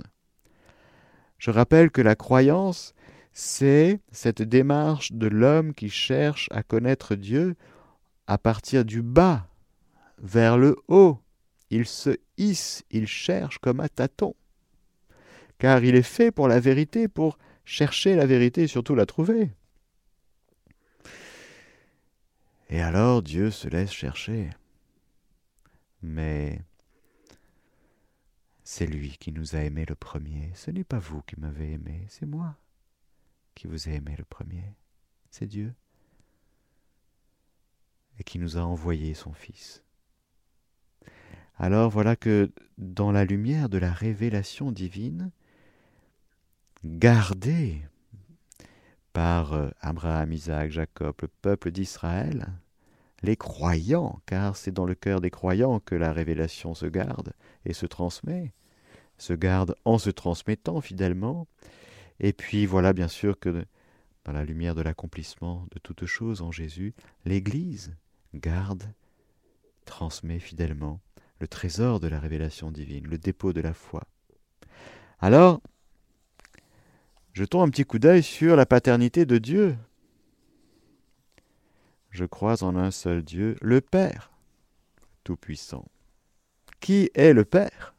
Je 1.37 1.51
rappelle 1.51 1.91
que 1.91 2.01
la 2.01 2.15
croyance, 2.15 2.94
c'est 3.37 3.99
cette 4.13 4.41
démarche 4.41 5.11
de 5.11 5.27
l'homme 5.27 5.73
qui 5.73 5.89
cherche 5.89 6.47
à 6.51 6.63
connaître 6.63 7.15
Dieu 7.15 7.57
à 8.27 8.37
partir 8.37 8.85
du 8.85 9.01
bas 9.01 9.45
vers 10.19 10.57
le 10.57 10.77
haut. 10.87 11.19
Il 11.69 11.85
se 11.85 12.15
hisse, 12.37 12.85
il 12.91 13.07
cherche 13.07 13.57
comme 13.57 13.81
un 13.81 13.89
tâton. 13.89 14.35
Car 15.57 15.83
il 15.83 15.95
est 15.95 16.01
fait 16.01 16.31
pour 16.31 16.47
la 16.47 16.61
vérité, 16.61 17.09
pour 17.09 17.37
chercher 17.65 18.15
la 18.15 18.25
vérité 18.25 18.63
et 18.63 18.67
surtout 18.67 18.95
la 18.95 19.05
trouver. 19.05 19.51
Et 22.69 22.81
alors 22.81 23.21
Dieu 23.21 23.51
se 23.51 23.67
laisse 23.67 23.91
chercher. 23.91 24.49
Mais 26.01 26.61
c'est 28.63 28.87
lui 28.87 29.17
qui 29.19 29.33
nous 29.33 29.57
a 29.57 29.59
aimés 29.59 29.85
le 29.85 29.95
premier. 29.95 30.51
Ce 30.55 30.71
n'est 30.71 30.85
pas 30.85 30.99
vous 30.99 31.21
qui 31.23 31.37
m'avez 31.37 31.73
aimé, 31.73 32.05
c'est 32.07 32.25
moi 32.25 32.55
qui 33.55 33.67
vous 33.67 33.89
ai 33.89 33.95
aimé 33.95 34.15
le 34.17 34.25
premier. 34.25 34.75
C'est 35.31 35.47
Dieu. 35.47 35.73
Et 38.19 38.23
qui 38.23 38.39
nous 38.39 38.57
a 38.57 38.61
envoyé 38.61 39.13
son 39.13 39.33
Fils. 39.33 39.83
Alors 41.57 41.89
voilà 41.89 42.15
que 42.15 42.51
dans 42.77 43.11
la 43.11 43.25
lumière 43.25 43.69
de 43.69 43.77
la 43.77 43.91
révélation 43.91 44.71
divine, 44.71 45.31
gardée 46.83 47.81
par 49.13 49.53
euh, 49.53 49.69
Abraham, 49.79 50.33
Isaac, 50.33 50.71
Jacob, 50.71 51.15
le 51.21 51.29
peuple 51.29 51.71
d'Israël, 51.71 52.47
les 53.23 53.37
croyants, 53.37 54.19
car 54.25 54.57
c'est 54.57 54.71
dans 54.71 54.85
le 54.85 54.95
cœur 54.95 55.21
des 55.21 55.31
croyants 55.31 55.79
que 55.79 55.95
la 55.95 56.11
révélation 56.11 56.73
se 56.73 56.85
garde 56.85 57.33
et 57.65 57.73
se 57.73 57.85
transmet, 57.85 58.53
se 59.17 59.33
garde 59.33 59.75
en 59.85 59.97
se 59.97 60.09
transmettant 60.09 60.81
fidèlement. 60.81 61.47
Et 62.19 62.33
puis 62.33 62.65
voilà 62.65 62.93
bien 62.93 63.07
sûr 63.07 63.39
que 63.39 63.65
dans 64.23 64.31
la 64.31 64.45
lumière 64.45 64.75
de 64.75 64.81
l'accomplissement 64.81 65.67
de 65.71 65.79
toutes 65.79 66.05
choses 66.05 66.41
en 66.41 66.51
Jésus, 66.51 66.93
l'Église 67.25 67.95
garde, 68.33 68.83
transmet 69.85 70.39
fidèlement 70.39 70.99
le 71.39 71.47
trésor 71.47 71.99
de 71.99 72.07
la 72.07 72.19
révélation 72.19 72.71
divine, 72.71 73.07
le 73.07 73.17
dépôt 73.17 73.53
de 73.53 73.61
la 73.61 73.73
foi. 73.73 74.03
Alors, 75.19 75.61
jetons 77.33 77.61
un 77.61 77.69
petit 77.69 77.85
coup 77.85 77.99
d'œil 77.99 78.23
sur 78.23 78.55
la 78.55 78.65
paternité 78.65 79.25
de 79.25 79.37
Dieu. 79.37 79.77
Je 82.09 82.25
crois 82.25 82.63
en 82.63 82.75
un 82.75 82.91
seul 82.91 83.23
Dieu, 83.23 83.57
le 83.61 83.81
Père 83.81 84.31
Tout-Puissant. 85.23 85.85
Qui 86.79 87.09
est 87.13 87.33
le 87.33 87.45
Père? 87.45 87.94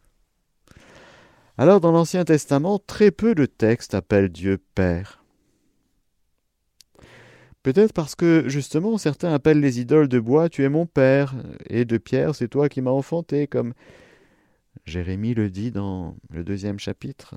Alors, 1.58 1.80
dans 1.80 1.92
l'Ancien 1.92 2.24
Testament, 2.24 2.78
très 2.78 3.10
peu 3.10 3.34
de 3.34 3.46
textes 3.46 3.94
appellent 3.94 4.28
Dieu 4.28 4.58
Père. 4.74 5.24
Peut-être 7.62 7.94
parce 7.94 8.14
que, 8.14 8.48
justement, 8.48 8.98
certains 8.98 9.32
appellent 9.32 9.60
les 9.60 9.80
idoles 9.80 10.08
de 10.08 10.20
bois 10.20 10.48
Tu 10.48 10.62
es 10.64 10.68
mon 10.68 10.86
père, 10.86 11.34
et 11.68 11.84
de 11.84 11.98
pierre 11.98 12.34
C'est 12.34 12.48
toi 12.48 12.68
qui 12.68 12.80
m'as 12.82 12.90
enfanté, 12.90 13.46
comme 13.46 13.72
Jérémie 14.84 15.34
le 15.34 15.50
dit 15.50 15.70
dans 15.70 16.14
le 16.30 16.44
deuxième 16.44 16.78
chapitre. 16.78 17.34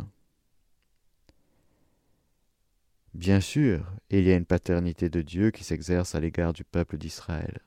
Bien 3.14 3.40
sûr, 3.40 3.92
il 4.10 4.28
y 4.28 4.32
a 4.32 4.36
une 4.36 4.46
paternité 4.46 5.10
de 5.10 5.22
Dieu 5.22 5.50
qui 5.50 5.64
s'exerce 5.64 6.14
à 6.14 6.20
l'égard 6.20 6.54
du 6.54 6.64
peuple 6.64 6.98
d'Israël. 6.98 7.60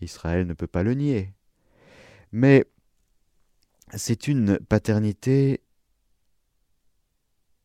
Israël 0.00 0.46
ne 0.46 0.54
peut 0.54 0.66
pas 0.66 0.82
le 0.82 0.94
nier. 0.94 1.32
Mais 2.32 2.66
c'est 3.96 4.28
une 4.28 4.58
paternité 4.58 5.60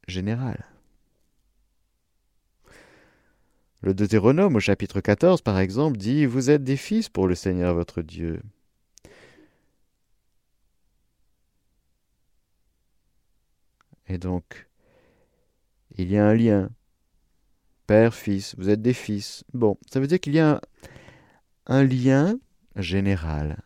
générale. 0.08 0.66
Le 3.82 3.94
Deutéronome 3.94 4.56
au 4.56 4.60
chapitre 4.60 5.00
14, 5.00 5.42
par 5.42 5.60
exemple, 5.60 5.98
dit 5.98 6.26
Vous 6.26 6.50
êtes 6.50 6.64
des 6.64 6.78
fils 6.78 7.10
pour 7.10 7.28
le 7.28 7.36
Seigneur 7.36 7.76
votre 7.76 8.02
Dieu. 8.02 8.42
Et 14.08 14.18
donc, 14.18 14.68
il 15.98 16.12
y 16.12 16.18
a 16.18 16.26
un 16.26 16.34
lien. 16.34 16.70
Père, 17.88 18.16
fils, 18.16 18.56
vous 18.58 18.70
êtes 18.70 18.82
des 18.82 18.94
fils. 18.94 19.44
Bon, 19.54 19.78
ça 19.92 20.00
veut 20.00 20.08
dire 20.08 20.20
qu'il 20.20 20.34
y 20.34 20.40
a 20.40 20.56
un, 20.56 20.62
un 21.68 21.84
lien 21.84 22.40
général 22.76 23.62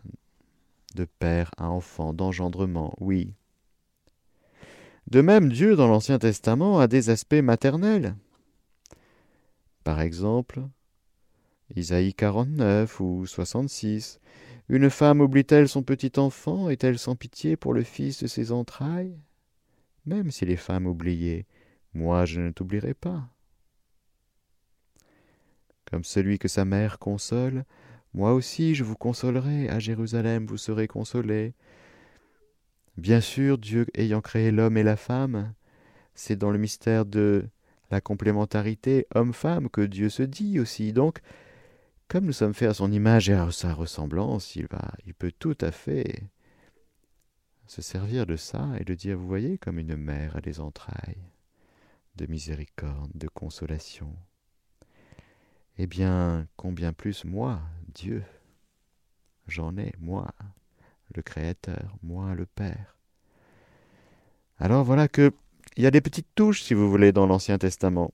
de 0.96 1.06
père 1.06 1.52
à 1.58 1.70
enfant, 1.70 2.14
d'engendrement, 2.14 2.94
oui. 3.00 3.34
De 5.08 5.22
même, 5.22 5.52
Dieu, 5.52 5.76
dans 5.76 5.88
l'Ancien 5.88 6.20
Testament, 6.20 6.80
a 6.80 6.88
des 6.88 7.10
aspects 7.10 7.34
maternels. 7.34 8.16
Par 9.84 10.02
exemple, 10.02 10.62
Isaïe 11.76 12.14
49 12.14 13.00
ou 13.00 13.26
66. 13.26 14.20
Une 14.70 14.90
femme 14.90 15.22
oublie-t-elle 15.22 15.68
son 15.68 15.82
petit 15.82 16.12
enfant? 16.18 16.70
Est-elle 16.70 17.00
sans 17.00 17.16
pitié 17.16 17.56
pour 17.58 17.74
le 17.74 17.84
fils 17.84 18.22
de 18.22 18.28
ses 18.28 18.52
entrailles? 18.52 19.20
Même 20.06 20.32
si 20.32 20.46
les 20.46 20.58
femmes 20.58 20.86
oubliaient, 20.86 21.46
moi 21.94 22.26
je 22.26 22.42
ne 22.42 22.52
t'oublierai 22.52 22.94
pas. 22.94 23.30
Comme 25.90 26.04
celui 26.04 26.38
que 26.38 26.48
sa 26.48 26.66
mère 26.66 27.00
console, 27.00 27.66
moi 28.14 28.34
aussi 28.34 28.76
je 28.76 28.84
vous 28.84 28.96
consolerai, 28.96 29.70
à 29.70 29.80
Jérusalem 29.80 30.46
vous 30.46 30.58
serez 30.58 30.88
consolés. 30.88 31.54
Bien 32.98 33.22
sûr, 33.22 33.58
Dieu 33.58 33.88
ayant 33.94 34.22
créé 34.22 34.52
l'homme 34.52 34.78
et 34.78 34.84
la 34.84 34.98
femme, 34.98 35.54
c'est 36.16 36.36
dans 36.36 36.52
le 36.52 36.58
mystère 36.58 37.06
de 37.06 37.48
la 37.92 38.02
complémentarité 38.02 39.08
homme-femme 39.16 39.70
que 39.70 39.82
Dieu 39.82 40.10
se 40.10 40.24
dit 40.24 40.60
aussi. 40.60 40.92
Donc, 40.92 41.20
comme 42.08 42.26
nous 42.26 42.34
sommes 42.34 42.54
faits 42.54 42.70
à 42.70 42.74
son 42.74 42.92
image 42.92 43.30
et 43.30 43.34
à 43.34 43.50
sa 43.52 43.74
ressemblance, 43.74 44.56
il, 44.56 44.68
va, 44.68 44.92
il 45.06 45.14
peut 45.14 45.32
tout 45.32 45.58
à 45.62 45.72
fait 45.72 46.24
se 47.68 47.82
servir 47.82 48.26
de 48.26 48.36
ça 48.36 48.68
et 48.80 48.84
de 48.84 48.96
dire, 48.96 49.18
vous 49.18 49.28
voyez, 49.28 49.58
comme 49.58 49.80
une 49.80 49.96
mère 49.96 50.36
a 50.36 50.42
des 50.42 50.60
entrailles 50.60 51.24
de 52.16 52.26
miséricorde, 52.26 53.12
de 53.14 53.28
consolation. 53.28 54.14
Eh 55.82 55.88
bien, 55.88 56.46
combien 56.58 56.92
plus 56.92 57.24
moi, 57.24 57.62
Dieu, 57.94 58.22
j'en 59.48 59.78
ai, 59.78 59.94
moi, 59.98 60.28
le 61.16 61.22
Créateur, 61.22 61.96
moi, 62.04 62.36
le 62.36 62.46
Père. 62.46 62.98
Alors 64.58 64.84
voilà 64.84 65.08
que 65.08 65.32
il 65.78 65.84
y 65.84 65.88
a 65.88 65.92
des 65.92 66.02
petites 66.02 66.36
touches, 66.36 66.64
si 66.64 66.74
vous 66.74 66.90
voulez, 66.90 67.14
dans 67.14 67.28
l'Ancien 67.28 67.58
Testament. 67.58 68.14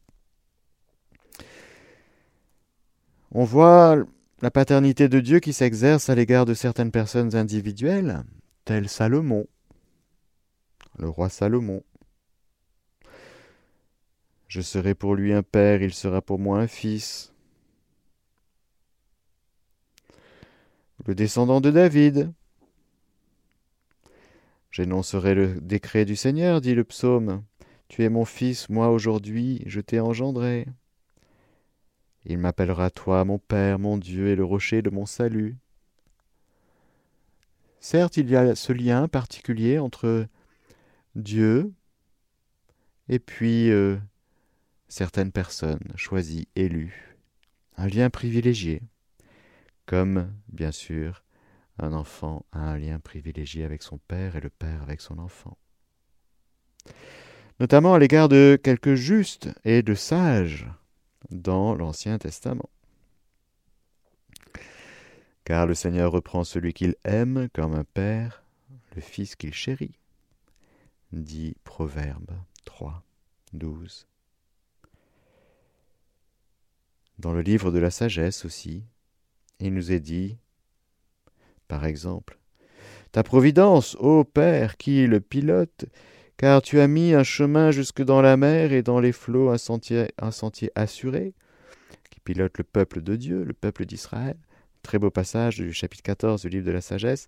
On 3.32 3.46
voit 3.46 3.98
la 4.44 4.52
paternité 4.52 5.10
de 5.10 5.20
Dieu 5.20 5.40
qui 5.40 5.52
s'exerce 5.52 6.08
à 6.08 6.14
l'égard 6.14 6.46
de 6.46 6.54
certaines 6.54 6.92
personnes 6.92 7.36
individuelles, 7.36 8.26
tel 8.64 8.88
Salomon, 8.88 9.48
le 11.00 11.10
roi 11.10 11.30
Salomon. 11.30 11.82
Je 14.48 14.62
serai 14.62 14.94
pour 14.94 15.16
lui 15.16 15.34
un 15.34 15.42
père, 15.42 15.82
il 15.82 15.96
sera 15.96 16.22
pour 16.22 16.38
moi 16.38 16.60
un 16.60 16.68
fils. 16.68 17.32
Le 21.04 21.14
descendant 21.14 21.60
de 21.60 21.72
David. 21.72 22.32
J'énoncerai 24.72 25.36
le 25.36 25.60
décret 25.62 26.06
du 26.06 26.16
Seigneur, 26.16 26.62
dit 26.62 26.74
le 26.74 26.84
psaume. 26.84 27.44
Tu 27.88 28.04
es 28.04 28.10
mon 28.10 28.26
fils, 28.26 28.70
moi 28.70 28.90
aujourd'hui 28.90 29.62
je 29.68 29.82
t'ai 29.82 30.00
engendré. 30.00 30.68
Il 32.26 32.40
m'appellera 32.40 32.90
toi 32.90 33.24
mon 33.24 33.38
Père, 33.38 33.78
mon 33.78 33.98
Dieu 33.98 34.30
et 34.30 34.36
le 34.36 34.44
rocher 34.44 34.82
de 34.82 34.90
mon 34.90 35.06
salut. 35.06 35.58
Certes, 37.80 38.18
il 38.18 38.30
y 38.32 38.36
a 38.36 38.56
ce 38.56 38.74
lien 38.74 39.08
particulier 39.08 39.78
entre 39.78 40.28
Dieu 41.16 41.72
et 43.10 43.20
puis 43.20 43.70
euh, 43.70 43.98
certaines 44.88 45.32
personnes 45.32 45.92
choisies, 45.96 46.48
élues, 46.56 47.16
un 47.78 47.88
lien 47.88 48.10
privilégié, 48.10 48.82
comme, 49.86 50.34
bien 50.48 50.72
sûr, 50.72 51.24
un 51.78 51.94
enfant 51.94 52.46
a 52.52 52.60
un 52.60 52.78
lien 52.78 53.00
privilégié 53.00 53.64
avec 53.64 53.84
son 53.84 53.98
père 53.98 54.36
et 54.36 54.42
le 54.42 54.50
père 54.50 54.82
avec 54.82 55.02
son 55.02 55.20
enfant 55.20 55.58
notamment 57.60 57.94
à 57.94 58.00
l'égard 58.00 58.30
de 58.30 58.60
quelques 58.62 58.96
justes 58.96 59.50
et 59.64 59.82
de 59.82 59.94
sages 59.94 60.68
dans 61.30 61.76
l'Ancien 61.76 62.18
Testament. 62.18 62.70
Car 65.44 65.66
le 65.66 65.76
Seigneur 65.76 66.12
reprend 66.12 66.44
celui 66.44 66.74
qu'il 66.74 66.96
aime 67.04 67.50
comme 67.54 67.76
un 67.76 67.84
père, 67.84 68.44
le 68.96 69.02
fils 69.02 69.36
qu'il 69.36 69.54
chérit, 69.54 70.00
dit 71.12 71.56
Proverbe 71.64 72.32
3, 72.66 73.04
12. 73.54 74.08
Dans 77.20 77.32
le 77.32 77.42
livre 77.42 77.72
de 77.72 77.80
la 77.80 77.92
sagesse 77.92 78.44
aussi, 78.44 78.84
il 79.66 79.74
nous 79.74 79.92
est 79.92 80.00
dit, 80.00 80.38
par 81.68 81.86
exemple, 81.86 82.38
Ta 83.16 83.24
providence, 83.24 83.96
ô 84.02 84.26
Père, 84.26 84.76
qui 84.76 85.08
le 85.08 85.22
pilote, 85.22 85.86
car 86.36 86.62
tu 86.62 86.82
as 86.82 86.88
mis 86.90 87.14
un 87.14 87.24
chemin 87.24 87.72
jusque 87.72 88.04
dans 88.04 88.22
la 88.22 88.36
mer 88.36 88.74
et 88.74 88.82
dans 88.82 89.00
les 89.00 89.14
flots 89.14 89.52
un 89.52 89.58
sentier, 89.58 90.72
assuré, 90.76 91.34
qui 92.12 92.20
pilote 92.20 92.58
le 92.58 92.66
peuple 92.66 93.02
de 93.02 93.16
Dieu, 93.16 93.46
le 93.46 93.54
peuple 93.54 93.86
d'Israël. 93.86 94.36
Très 94.84 95.00
beau 95.00 95.12
passage 95.12 95.56
du 95.56 95.72
chapitre 95.72 96.04
14 96.04 96.42
du 96.42 96.50
livre 96.50 96.66
de 96.66 96.74
la 96.74 96.82
sagesse, 96.82 97.28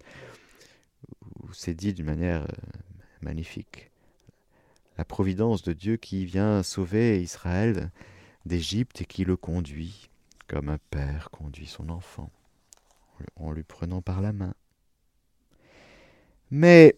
où 1.40 1.54
c'est 1.54 1.74
dit 1.74 1.94
d'une 1.94 2.06
manière 2.06 2.42
euh, 2.42 2.80
magnifique. 3.22 3.90
La 4.98 5.06
providence 5.06 5.64
de 5.64 5.72
Dieu 5.72 5.96
qui 5.96 6.26
vient 6.26 6.64
sauver 6.64 7.22
Israël 7.22 7.92
d'Égypte 8.46 9.04
et 9.04 9.06
qui 9.06 9.24
le 9.24 9.38
conduit, 9.38 10.10
comme 10.48 10.70
un 10.70 10.80
père 10.90 11.30
conduit 11.32 11.68
son 11.68 11.90
enfant, 11.90 12.32
en 13.36 13.52
lui 13.52 13.64
prenant 13.64 14.02
par 14.02 14.22
la 14.22 14.34
main. 14.34 14.54
Mais 16.52 16.98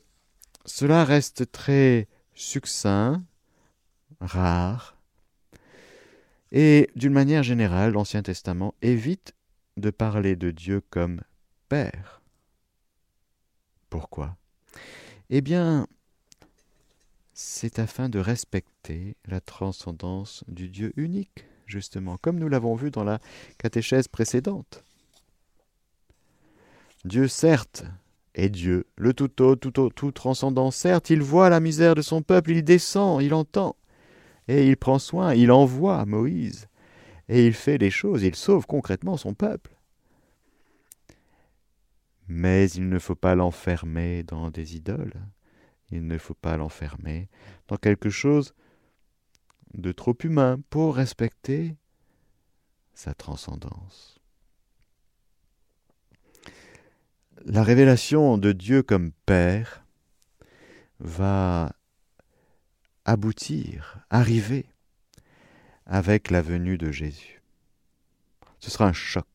cela 0.66 1.04
reste 1.04 1.52
très 1.52 2.08
succinct, 2.34 3.24
rare, 4.22 4.98
et 6.52 6.90
d'une 6.96 7.14
manière 7.14 7.44
générale, 7.44 7.94
l'Ancien 7.94 8.24
Testament 8.24 8.74
évite 8.82 9.34
de 9.78 9.92
parler 9.92 10.36
de 10.36 10.52
Dieu 10.52 10.82
comme 10.82 11.22
Père. 11.68 12.22
Pourquoi? 13.90 14.38
Eh 15.30 15.42
bien, 15.42 15.88
c'est 17.34 17.80
afin 17.80 18.10
de 18.10 18.20
respecter 18.20 19.16
la 19.26 19.42
transcendance 19.42 20.44
du 20.48 20.70
Dieu 20.70 20.92
unique, 20.98 21.46
justement, 21.70 22.18
comme 22.18 22.40
nous 22.40 22.50
l'avons 22.50 22.76
vu 22.76 22.92
dans 22.92 23.04
la 23.04 23.20
catéchèse 23.58 24.08
précédente. 24.08 24.84
Dieu, 27.06 27.28
certes, 27.28 27.86
et 28.36 28.50
Dieu, 28.50 28.86
le 28.98 29.14
tout 29.14 29.42
haut, 29.42 29.56
tout, 29.56 29.80
haut, 29.80 29.90
tout 29.90 30.12
transcendant, 30.12 30.72
certes, 30.72 31.10
il 31.10 31.22
voit 31.22 31.50
la 31.50 31.60
misère 31.60 31.96
de 31.96 32.02
son 32.02 32.22
peuple, 32.22 32.52
il 32.52 32.64
descend, 32.64 33.22
il 33.22 33.34
entend, 33.34 33.76
et 34.48 34.68
il 34.68 34.78
prend 34.78 35.00
soin, 35.00 35.34
il 35.34 35.52
envoie 35.52 36.06
Moïse, 36.06 36.68
et 37.30 37.46
il 37.46 37.54
fait 37.54 37.78
des 37.78 37.92
choses, 37.92 38.24
il 38.24 38.36
sauve 38.36 38.66
concrètement 38.66 39.18
son 39.18 39.34
peuple. 39.34 39.72
Mais 42.28 42.70
il 42.72 42.90
ne 42.90 43.00
faut 43.00 43.16
pas 43.16 43.36
l'enfermer 43.36 44.24
dans 44.24 44.52
des 44.52 44.76
idoles, 44.76 45.14
il 45.92 46.06
ne 46.06 46.18
faut 46.18 46.36
pas 46.36 46.58
l'enfermer 46.58 47.30
dans 47.68 47.78
quelque 47.78 48.10
chose 48.10 48.54
de 49.74 49.92
trop 49.92 50.18
humain 50.24 50.60
pour 50.70 50.96
respecter 50.96 51.76
sa 52.94 53.14
transcendance. 53.14 54.20
la 57.46 57.64
révélation 57.64 58.38
de 58.38 58.52
Dieu 58.52 58.84
comme 58.84 59.12
Père 59.26 59.84
va 61.00 61.74
aboutir, 63.06 64.00
arriver 64.10 64.66
avec 65.86 66.30
la 66.30 66.42
venue 66.42 66.78
de 66.78 66.92
Jésus. 66.92 67.42
Ce 68.60 68.70
sera 68.70 68.88
un 68.88 68.94
choc. 68.94 69.26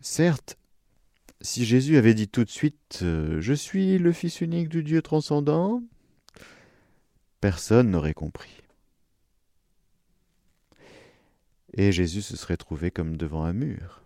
Certes, 0.00 0.56
si 1.40 1.64
Jésus 1.64 1.96
avait 1.96 2.14
dit 2.14 2.28
tout 2.28 2.44
de 2.44 2.50
suite 2.50 3.00
euh, 3.02 3.40
Je 3.40 3.52
suis 3.52 3.98
le 3.98 4.12
Fils 4.12 4.40
unique 4.40 4.68
du 4.68 4.82
Dieu 4.82 5.02
transcendant, 5.02 5.82
personne 7.44 7.90
n'aurait 7.90 8.14
compris. 8.14 8.62
Et 11.74 11.92
Jésus 11.92 12.22
se 12.22 12.38
serait 12.38 12.56
trouvé 12.56 12.90
comme 12.90 13.18
devant 13.18 13.44
un 13.44 13.52
mur. 13.52 14.00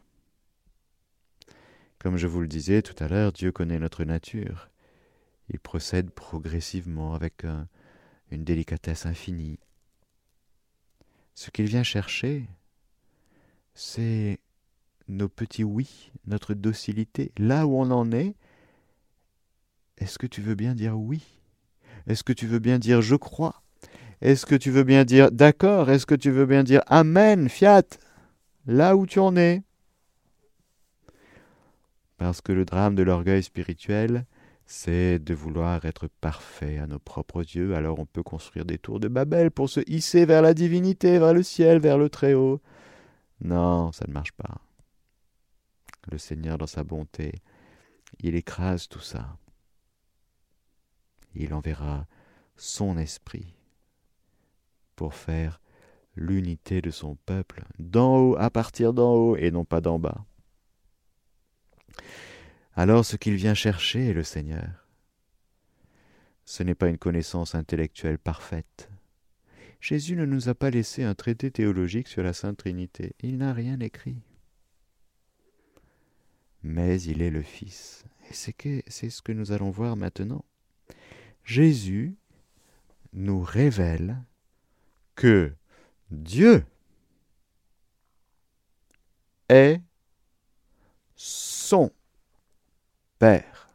Comme 2.01 2.17
je 2.17 2.27
vous 2.27 2.41
le 2.41 2.49
disais 2.49 2.83
tout 2.83 2.97
à 2.99 3.07
l'heure, 3.07 3.31
Dieu 3.31 3.53
connaît 3.53 3.79
notre 3.79 4.03
nature. 4.03 4.69
Il 5.51 5.61
procède 5.61 6.11
progressivement 6.11 7.15
avec 7.15 7.45
une 8.33 8.43
délicatesse 8.43 9.07
infinie. 9.07 9.61
Ce 11.37 11.53
qu'il 11.53 11.67
vient 11.67 11.85
chercher, 11.85 12.49
c'est 13.73 14.41
nos 15.07 15.29
petits 15.29 15.63
oui, 15.63 16.11
notre 16.27 16.55
docilité. 16.55 17.31
Là 17.39 17.69
où 17.69 17.79
on 17.79 17.93
en 17.93 18.11
est, 18.11 18.35
est-ce 19.97 20.19
que 20.19 20.27
tu 20.27 20.43
veux 20.43 20.57
bien 20.57 20.75
dire 20.75 20.99
oui 20.99 21.38
Est-ce 22.09 22.25
que 22.25 22.33
tu 22.33 22.47
veux 22.47 22.59
bien 22.59 22.79
dire 22.79 23.03
je 23.03 23.17
crois? 23.17 23.63
Est-ce 24.23 24.47
que 24.47 24.55
tu 24.55 24.71
veux 24.71 24.83
bien 24.83 25.05
dire 25.05 25.31
d'accord? 25.31 25.91
Est-ce 25.91 26.07
que 26.07 26.15
tu 26.15 26.31
veux 26.31 26.47
bien 26.47 26.65
dire 26.65 26.83
amen, 26.87 27.49
fiat 27.49 27.85
Là 28.67 28.97
où 28.97 29.07
tu 29.07 29.19
en 29.19 29.37
es? 29.37 29.63
Parce 32.17 32.41
que 32.41 32.53
le 32.53 32.65
drame 32.65 32.95
de 32.95 33.03
l'orgueil 33.03 33.43
spirituel, 33.43 34.25
c'est 34.67 35.19
de 35.19 35.35
vouloir 35.35 35.85
être 35.85 36.09
parfait 36.21 36.79
à 36.79 36.87
nos 36.87 36.99
propres 36.99 37.43
yeux. 37.43 37.75
Alors 37.75 37.99
on 37.99 38.07
peut 38.07 38.23
construire 38.23 38.65
des 38.65 38.79
tours 38.79 39.01
de 39.01 39.09
Babel 39.09 39.51
pour 39.51 39.69
se 39.69 39.81
hisser 39.87 40.25
vers 40.25 40.43
la 40.43 40.55
divinité, 40.55 41.19
vers 41.19 41.35
le 41.35 41.43
ciel, 41.43 41.79
vers 41.79 41.99
le 41.99 42.09
Très-Haut. 42.09 42.61
Non, 43.43 43.93
ça 43.93 44.07
ne 44.09 44.13
marche 44.13 44.33
pas. 44.33 44.61
Le 46.11 46.19
Seigneur, 46.19 46.59
dans 46.59 46.67
sa 46.67 46.85
bonté, 46.85 47.33
il 48.21 48.35
écrase 48.35 48.89
tout 48.89 49.01
ça. 49.01 49.37
Il 51.35 51.55
enverra 51.55 52.07
son 52.57 52.99
esprit 52.99 53.55
pour 54.97 55.15
faire 55.15 55.61
l'unité 56.17 56.83
de 56.83 56.91
son 56.91 57.15
peuple, 57.15 57.65
d'en 57.79 58.17
haut, 58.17 58.37
à 58.39 58.51
partir 58.51 58.93
d'en 58.93 59.13
haut, 59.15 59.37
et 59.37 59.51
non 59.51 59.65
pas 59.65 59.81
d'en 59.81 59.99
bas. 59.99 60.25
Alors 62.75 63.05
ce 63.05 63.17
qu'il 63.17 63.35
vient 63.35 63.55
chercher 63.55 64.09
est 64.09 64.13
le 64.13 64.25
Seigneur. 64.25 64.87
ce 66.45 66.63
n'est 66.63 66.75
pas 66.75 66.89
une 66.89 66.97
connaissance 66.97 67.55
intellectuelle 67.55 68.19
parfaite. 68.19 68.89
Jésus 69.81 70.17
ne 70.17 70.25
nous 70.25 70.49
a 70.49 70.55
pas 70.55 70.71
laissé 70.71 71.05
un 71.05 71.15
traité 71.15 71.51
théologique 71.51 72.09
sur 72.09 72.23
la 72.23 72.33
Sainte 72.33 72.57
Trinité. 72.57 73.15
Il 73.21 73.37
n'a 73.37 73.53
rien 73.53 73.79
écrit. 73.81 74.23
Mais 76.63 77.01
il 77.03 77.23
est 77.23 77.31
le 77.31 77.43
Fils. 77.43 78.05
Et 78.31 78.35
c'est 78.35 79.11
ce 79.11 79.23
que 79.23 79.33
nous 79.33 79.53
allons 79.53 79.71
voir 79.71 79.97
maintenant. 79.97 80.45
Jésus 81.49 82.15
nous 83.15 83.43
révèle 83.43 84.23
que 85.15 85.55
Dieu 86.11 86.63
est 89.49 89.81
son 91.17 91.91
Père. 93.19 93.71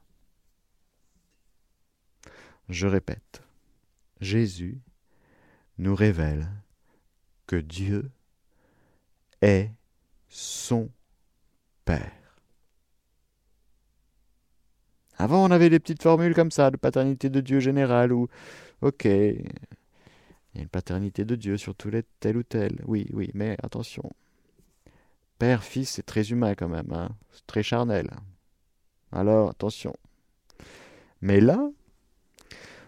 Je 2.69 2.85
répète, 2.85 3.41
Jésus 4.21 4.79
nous 5.79 5.95
révèle 5.95 6.47
que 7.47 7.55
Dieu 7.55 8.11
est 9.41 9.71
son 10.29 10.91
Père. 11.85 12.22
Avant, 15.17 15.43
on 15.43 15.51
avait 15.51 15.69
des 15.69 15.79
petites 15.79 16.01
formules 16.01 16.33
comme 16.33 16.51
ça, 16.51 16.71
de 16.71 16.77
paternité 16.77 17.29
de 17.29 17.41
Dieu 17.41 17.59
générale, 17.59 18.13
ou 18.13 18.27
ok, 18.81 19.05
il 19.05 19.41
y 20.55 20.59
a 20.59 20.61
une 20.61 20.69
paternité 20.69 21.25
de 21.25 21.35
Dieu 21.35 21.57
sur 21.57 21.75
tous 21.75 21.89
les 21.89 22.03
tel 22.19 22.37
ou 22.37 22.43
tel. 22.43 22.81
Oui, 22.85 23.07
oui, 23.13 23.29
mais 23.33 23.57
attention. 23.63 24.11
Père, 25.39 25.63
fils, 25.63 25.89
c'est 25.89 26.05
très 26.05 26.29
humain 26.31 26.55
quand 26.55 26.69
même, 26.69 26.91
hein. 26.93 27.09
très 27.47 27.63
charnel. 27.63 28.09
Alors, 29.11 29.49
attention. 29.49 29.95
Mais 31.21 31.39
là, 31.39 31.69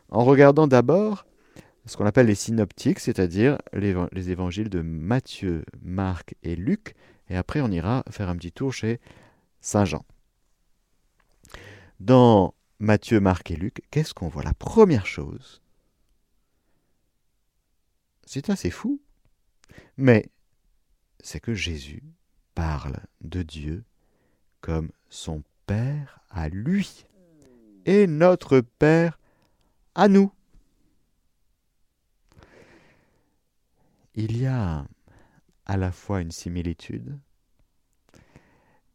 en 0.10 0.24
regardant 0.24 0.68
d'abord 0.68 1.26
ce 1.86 1.98
qu'on 1.98 2.06
appelle 2.06 2.28
les 2.28 2.36
synoptiques, 2.36 3.00
c'est-à-dire 3.00 3.58
les, 3.74 4.30
évangiles 4.30 4.70
de 4.70 4.82
Matthieu, 4.82 5.64
Marc 5.82 6.36
et 6.44 6.56
Luc, 6.56 6.96
et 7.30 7.36
après 7.36 7.62
on 7.62 7.70
ira 7.70 8.04
faire 8.10 8.30
un 8.30 8.36
petit 8.36 8.52
tour 8.52 8.74
chez 8.74 9.00
Saint 9.62 9.86
Jean. 9.86 10.04
Dans 11.99 12.53
Matthieu, 12.79 13.19
Marc 13.19 13.51
et 13.51 13.55
Luc, 13.55 13.81
qu'est-ce 13.89 14.13
qu'on 14.13 14.27
voit? 14.27 14.43
La 14.43 14.53
première 14.53 15.05
chose, 15.05 15.62
c'est 18.25 18.49
assez 18.49 18.69
fou, 18.69 19.01
mais 19.97 20.29
c'est 21.21 21.39
que 21.39 21.53
Jésus 21.53 22.03
parle 22.53 22.99
de 23.21 23.43
Dieu 23.43 23.84
comme 24.62 24.91
son 25.10 25.43
Père 25.67 26.19
à 26.29 26.49
lui 26.49 27.05
et 27.86 28.08
notre 28.08 28.62
Père 28.62 29.19
à 29.95 30.08
nous. 30.08 30.31
Il 34.13 34.38
y 34.38 34.45
a 34.45 34.86
à 35.65 35.77
la 35.77 35.91
fois 35.91 36.21
une 36.21 36.31
similitude 36.31 37.19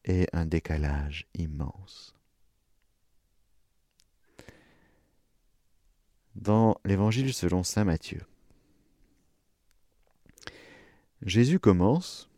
et 0.05 0.27
un 0.33 0.47
décalage 0.47 1.27
immense. 1.35 2.15
Dans 6.41 6.81
l'Évangile 6.87 7.35
selon 7.35 7.63
Saint 7.63 7.85
Matthieu, 7.85 8.23
Jésus 11.21 11.59
commence, 11.59 12.31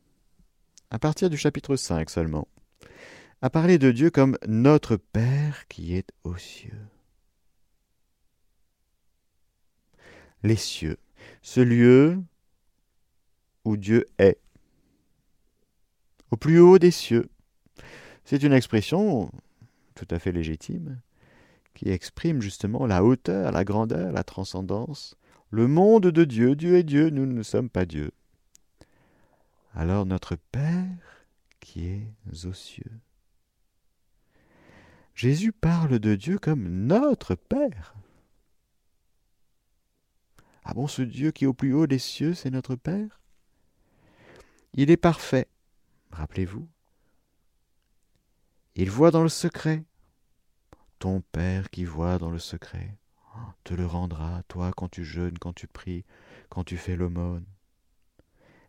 à 0.90 0.98
partir 0.98 1.30
du 1.30 1.36
chapitre 1.36 1.76
5 1.76 2.10
seulement, 2.10 2.48
à 3.42 3.50
parler 3.50 3.78
de 3.78 3.92
Dieu 3.92 4.10
comme 4.10 4.36
notre 4.48 4.96
Père 4.96 5.68
qui 5.68 5.94
est 5.94 6.10
aux 6.24 6.36
cieux. 6.36 6.84
Les 10.42 10.56
cieux, 10.56 10.98
ce 11.40 11.60
lieu 11.60 12.20
où 13.64 13.76
Dieu 13.76 14.06
est, 14.18 14.40
au 16.32 16.36
plus 16.36 16.58
haut 16.58 16.80
des 16.80 16.90
cieux. 16.90 17.30
C'est 18.24 18.42
une 18.42 18.52
expression 18.52 19.30
tout 19.94 20.08
à 20.10 20.18
fait 20.18 20.32
légitime 20.32 21.00
qui 21.82 21.90
exprime 21.90 22.40
justement 22.40 22.86
la 22.86 23.02
hauteur, 23.02 23.50
la 23.50 23.64
grandeur, 23.64 24.12
la 24.12 24.22
transcendance, 24.22 25.16
le 25.50 25.66
monde 25.66 26.06
de 26.06 26.24
Dieu. 26.24 26.54
Dieu 26.54 26.76
est 26.76 26.84
Dieu, 26.84 27.10
nous 27.10 27.26
ne 27.26 27.42
sommes 27.42 27.70
pas 27.70 27.86
Dieu. 27.86 28.12
Alors 29.74 30.06
notre 30.06 30.36
Père 30.36 31.26
qui 31.58 31.88
est 31.88 32.06
aux 32.46 32.52
cieux. 32.52 33.00
Jésus 35.16 35.50
parle 35.50 35.98
de 35.98 36.14
Dieu 36.14 36.38
comme 36.38 36.86
notre 36.86 37.34
Père. 37.34 37.94
Ah 40.64 40.74
bon, 40.74 40.86
ce 40.86 41.02
Dieu 41.02 41.32
qui 41.32 41.44
est 41.44 41.48
au 41.48 41.52
plus 41.52 41.74
haut 41.74 41.88
des 41.88 41.98
cieux, 41.98 42.34
c'est 42.34 42.50
notre 42.50 42.76
Père? 42.76 43.20
Il 44.74 44.90
est 44.92 44.96
parfait, 44.96 45.48
rappelez-vous. 46.12 46.68
Il 48.76 48.88
voit 48.88 49.10
dans 49.10 49.24
le 49.24 49.28
secret. 49.28 49.82
Ton 51.02 51.20
Père 51.32 51.68
qui 51.70 51.84
voit 51.84 52.18
dans 52.18 52.30
le 52.30 52.38
secret 52.38 52.96
te 53.64 53.74
le 53.74 53.84
rendra, 53.84 54.44
toi, 54.46 54.70
quand 54.70 54.88
tu 54.88 55.04
jeûnes, 55.04 55.36
quand 55.36 55.52
tu 55.52 55.66
pries, 55.66 56.04
quand 56.48 56.62
tu 56.62 56.76
fais 56.76 56.94
l'aumône. 56.94 57.44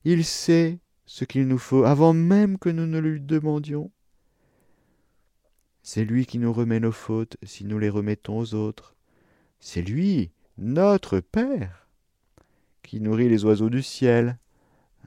Il 0.04 0.26
sait 0.26 0.80
ce 1.06 1.26
qu'il 1.26 1.48
nous 1.48 1.60
faut 1.60 1.84
avant 1.84 2.14
même 2.14 2.58
que 2.58 2.70
nous 2.70 2.88
ne 2.88 2.98
lui 2.98 3.22
demandions. 3.22 3.92
C'est 5.84 6.06
lui 6.06 6.26
qui 6.26 6.40
nous 6.40 6.52
remet 6.52 6.80
nos 6.80 6.92
fautes 6.92 7.38
si 7.44 7.66
nous 7.66 7.78
les 7.78 7.92
remettons 7.92 8.40
aux 8.40 8.56
autres. 8.56 8.96
C'est 9.60 9.84
lui, 9.84 10.32
notre 10.58 11.20
Père, 11.20 11.88
qui 12.82 13.00
nourrit 13.00 13.30
les 13.30 13.46
oiseaux 13.46 13.70
du 13.70 13.84
ciel, 13.84 14.40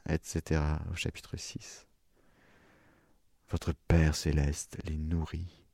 etc. 0.09 0.61
au 0.93 0.95
chapitre 0.95 1.37
6. 1.37 1.89
Votre 3.51 3.73
Père 3.89 4.15
céleste 4.15 4.79
les 4.85 4.97
nourrit. 4.97 5.65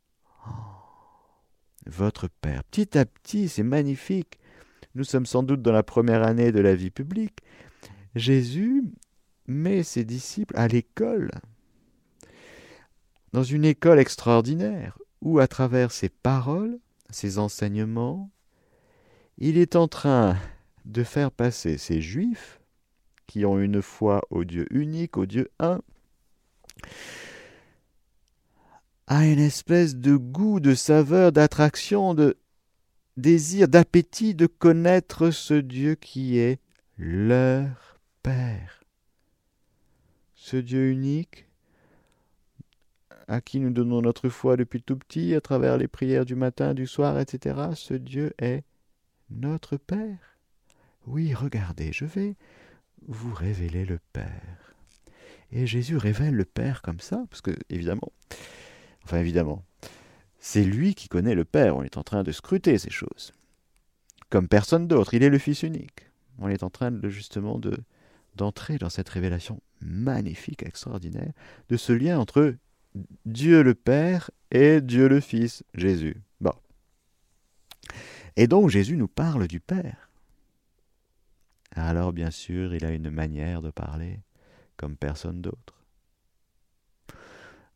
Votre 1.86 2.28
Père, 2.28 2.64
petit 2.64 2.96
à 2.96 3.04
petit, 3.04 3.48
c'est 3.48 3.62
magnifique. 3.62 4.38
Nous 4.94 5.04
sommes 5.04 5.26
sans 5.26 5.42
doute 5.42 5.62
dans 5.62 5.72
la 5.72 5.82
première 5.82 6.22
année 6.22 6.52
de 6.52 6.60
la 6.60 6.74
vie 6.74 6.90
publique. 6.90 7.38
Jésus 8.14 8.84
met 9.46 9.82
ses 9.82 10.04
disciples 10.04 10.56
à 10.56 10.68
l'école, 10.68 11.30
dans 13.32 13.42
une 13.42 13.64
école 13.64 13.98
extraordinaire, 13.98 14.98
où 15.22 15.38
à 15.38 15.46
travers 15.46 15.92
ses 15.92 16.08
paroles, 16.08 16.78
ses 17.10 17.38
enseignements, 17.38 18.30
il 19.38 19.56
est 19.56 19.76
en 19.76 19.88
train 19.88 20.36
de 20.84 21.02
faire 21.02 21.30
passer 21.30 21.78
ces 21.78 22.00
juifs, 22.00 22.60
qui 23.26 23.46
ont 23.46 23.58
une 23.58 23.80
foi 23.80 24.22
au 24.30 24.44
Dieu 24.44 24.66
unique, 24.70 25.16
au 25.16 25.24
Dieu 25.24 25.50
un, 25.58 25.80
à 29.06 29.26
une 29.26 29.40
espèce 29.40 29.96
de 29.96 30.16
goût, 30.16 30.60
de 30.60 30.74
saveur, 30.74 31.32
d'attraction, 31.32 32.14
de 32.14 32.36
désir, 33.16 33.68
d'appétit 33.68 34.34
de 34.34 34.46
connaître 34.46 35.30
ce 35.30 35.54
Dieu 35.54 35.94
qui 35.94 36.38
est 36.38 36.60
leur 36.96 37.98
Père 38.22 38.82
ce 40.42 40.56
Dieu 40.56 40.90
unique, 40.90 41.46
à 43.28 43.40
qui 43.40 43.60
nous 43.60 43.70
donnons 43.70 44.02
notre 44.02 44.28
foi 44.28 44.56
depuis 44.56 44.82
tout 44.82 44.96
petit, 44.96 45.36
à 45.36 45.40
travers 45.40 45.78
les 45.78 45.86
prières 45.86 46.24
du 46.24 46.34
matin, 46.34 46.74
du 46.74 46.88
soir, 46.88 47.20
etc., 47.20 47.70
ce 47.76 47.94
Dieu 47.94 48.34
est 48.38 48.64
notre 49.30 49.76
Père. 49.76 50.40
Oui, 51.06 51.32
regardez, 51.32 51.92
je 51.92 52.04
vais 52.04 52.34
vous 53.06 53.32
révéler 53.32 53.84
le 53.84 54.00
Père. 54.12 54.74
Et 55.52 55.64
Jésus 55.64 55.96
révèle 55.96 56.34
le 56.34 56.44
Père 56.44 56.82
comme 56.82 57.00
ça, 57.00 57.24
parce 57.30 57.40
que, 57.40 57.56
évidemment, 57.70 58.12
enfin 59.04 59.18
évidemment, 59.18 59.64
c'est 60.38 60.64
lui 60.64 60.94
qui 60.94 61.08
connaît 61.08 61.34
le 61.34 61.44
Père, 61.44 61.76
on 61.76 61.82
est 61.82 61.96
en 61.96 62.02
train 62.02 62.22
de 62.22 62.32
scruter 62.32 62.78
ces 62.78 62.90
choses. 62.90 63.32
Comme 64.30 64.48
personne 64.48 64.88
d'autre, 64.88 65.14
il 65.14 65.22
est 65.22 65.28
le 65.28 65.38
Fils 65.38 65.62
unique. 65.62 66.10
On 66.38 66.48
est 66.48 66.62
en 66.62 66.70
train 66.70 66.90
de, 66.90 67.08
justement 67.08 67.58
de 67.58 67.76
d'entrer 68.34 68.78
dans 68.78 68.88
cette 68.88 69.10
révélation 69.10 69.60
magnifique, 69.82 70.62
extraordinaire, 70.62 71.32
de 71.68 71.76
ce 71.76 71.92
lien 71.92 72.18
entre 72.18 72.54
Dieu 73.26 73.62
le 73.62 73.74
Père 73.74 74.30
et 74.50 74.80
Dieu 74.80 75.08
le 75.08 75.20
Fils, 75.20 75.64
Jésus. 75.74 76.16
Bon. 76.40 76.54
Et 78.36 78.46
donc 78.46 78.70
Jésus 78.70 78.96
nous 78.96 79.08
parle 79.08 79.48
du 79.48 79.60
Père. 79.60 80.08
Alors 81.74 82.12
bien 82.12 82.30
sûr, 82.30 82.74
il 82.74 82.84
a 82.84 82.90
une 82.90 83.10
manière 83.10 83.62
de 83.62 83.70
parler 83.70 84.20
comme 84.76 84.96
personne 84.96 85.40
d'autre. 85.40 85.71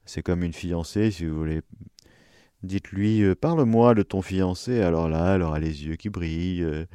C'est 0.06 0.22
comme 0.22 0.42
une 0.42 0.52
fiancée, 0.52 1.10
si 1.10 1.26
vous 1.26 1.36
voulez. 1.36 1.62
Dites-lui, 2.62 3.22
euh, 3.22 3.34
parle-moi 3.34 3.94
de 3.94 4.02
ton 4.02 4.22
fiancé. 4.22 4.80
Alors 4.80 5.08
là, 5.08 5.34
elle 5.34 5.42
aura 5.42 5.58
les 5.58 5.84
yeux 5.84 5.96
qui 5.96 6.08
brillent, 6.08 6.62
euh, 6.62 6.86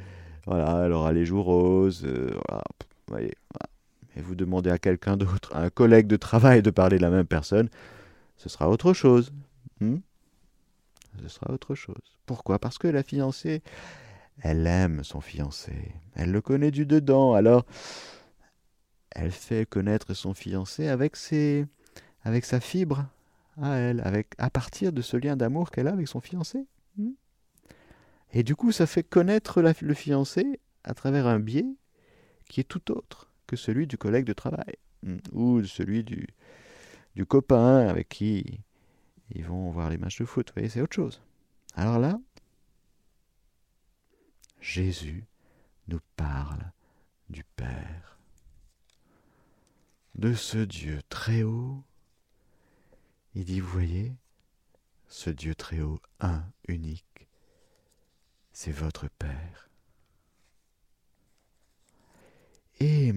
voilà, 0.46 0.84
elle 0.86 0.92
aura 0.92 1.12
les 1.12 1.24
joues 1.24 1.42
roses, 1.42 2.04
euh, 2.04 2.30
voilà, 2.48 2.64
voyez, 3.06 3.34
et 4.16 4.20
vous 4.20 4.34
demandez 4.34 4.70
à 4.70 4.78
quelqu'un 4.78 5.16
d'autre, 5.16 5.54
à 5.54 5.62
un 5.62 5.70
collègue 5.70 6.06
de 6.06 6.16
travail, 6.16 6.62
de 6.62 6.70
parler 6.70 6.96
de 6.96 7.02
la 7.02 7.10
même 7.10 7.26
personne, 7.26 7.68
ce 8.36 8.48
sera 8.48 8.68
autre 8.68 8.92
chose. 8.92 9.32
Hmm? 9.80 9.98
Ce 11.22 11.28
sera 11.28 11.52
autre 11.52 11.74
chose. 11.74 12.16
Pourquoi? 12.26 12.58
Parce 12.58 12.78
que 12.78 12.88
la 12.88 13.02
fiancée, 13.02 13.62
Elle 14.40 14.66
aime 14.66 15.04
son 15.04 15.20
fiancé. 15.20 15.72
Elle 16.14 16.32
le 16.32 16.40
connaît 16.40 16.70
du 16.70 16.86
dedans. 16.86 17.34
Alors, 17.34 17.64
elle 19.10 19.30
fait 19.30 19.66
connaître 19.66 20.14
son 20.14 20.34
fiancé 20.34 20.88
avec 20.88 21.16
ses, 21.16 21.66
avec 22.24 22.44
sa 22.44 22.60
fibre 22.60 23.06
à 23.60 23.74
elle, 23.74 24.00
avec 24.04 24.34
à 24.38 24.50
partir 24.50 24.92
de 24.92 25.02
ce 25.02 25.16
lien 25.16 25.36
d'amour 25.36 25.70
qu'elle 25.70 25.88
a 25.88 25.92
avec 25.92 26.08
son 26.08 26.20
fiancé. 26.20 26.66
Hmm. 26.96 27.12
Et 28.32 28.42
du 28.42 28.56
coup, 28.56 28.72
ça 28.72 28.86
fait 28.86 29.02
connaître 29.02 29.60
le 29.60 29.94
fiancé 29.94 30.60
à 30.84 30.94
travers 30.94 31.26
un 31.26 31.38
biais 31.38 31.76
qui 32.48 32.60
est 32.60 32.64
tout 32.64 32.90
autre 32.90 33.30
que 33.46 33.56
celui 33.56 33.86
du 33.86 33.98
collègue 33.98 34.24
de 34.24 34.32
travail 34.32 34.76
hmm, 35.02 35.18
ou 35.32 35.62
celui 35.64 36.04
du, 36.04 36.26
du 37.14 37.26
copain 37.26 37.86
avec 37.86 38.08
qui 38.08 38.60
ils 39.34 39.44
vont 39.44 39.70
voir 39.70 39.90
les 39.90 39.98
matchs 39.98 40.20
de 40.20 40.24
foot. 40.24 40.48
Vous 40.48 40.54
voyez, 40.54 40.68
c'est 40.68 40.80
autre 40.80 40.94
chose. 40.94 41.22
Alors 41.74 41.98
là, 41.98 42.18
Jésus 44.60 45.24
nous 45.88 46.00
parle 46.16 46.70
du 47.28 47.44
Père, 47.56 48.18
de 50.14 50.34
ce 50.34 50.58
Dieu 50.58 51.00
très 51.08 51.42
haut. 51.42 51.82
Il 53.34 53.44
dit, 53.44 53.60
vous 53.60 53.68
voyez, 53.68 54.12
ce 55.08 55.30
Dieu 55.30 55.54
très 55.54 55.80
haut, 55.80 56.00
un, 56.20 56.44
unique, 56.68 57.28
c'est 58.52 58.72
votre 58.72 59.08
Père. 59.18 59.70
Et 62.80 63.12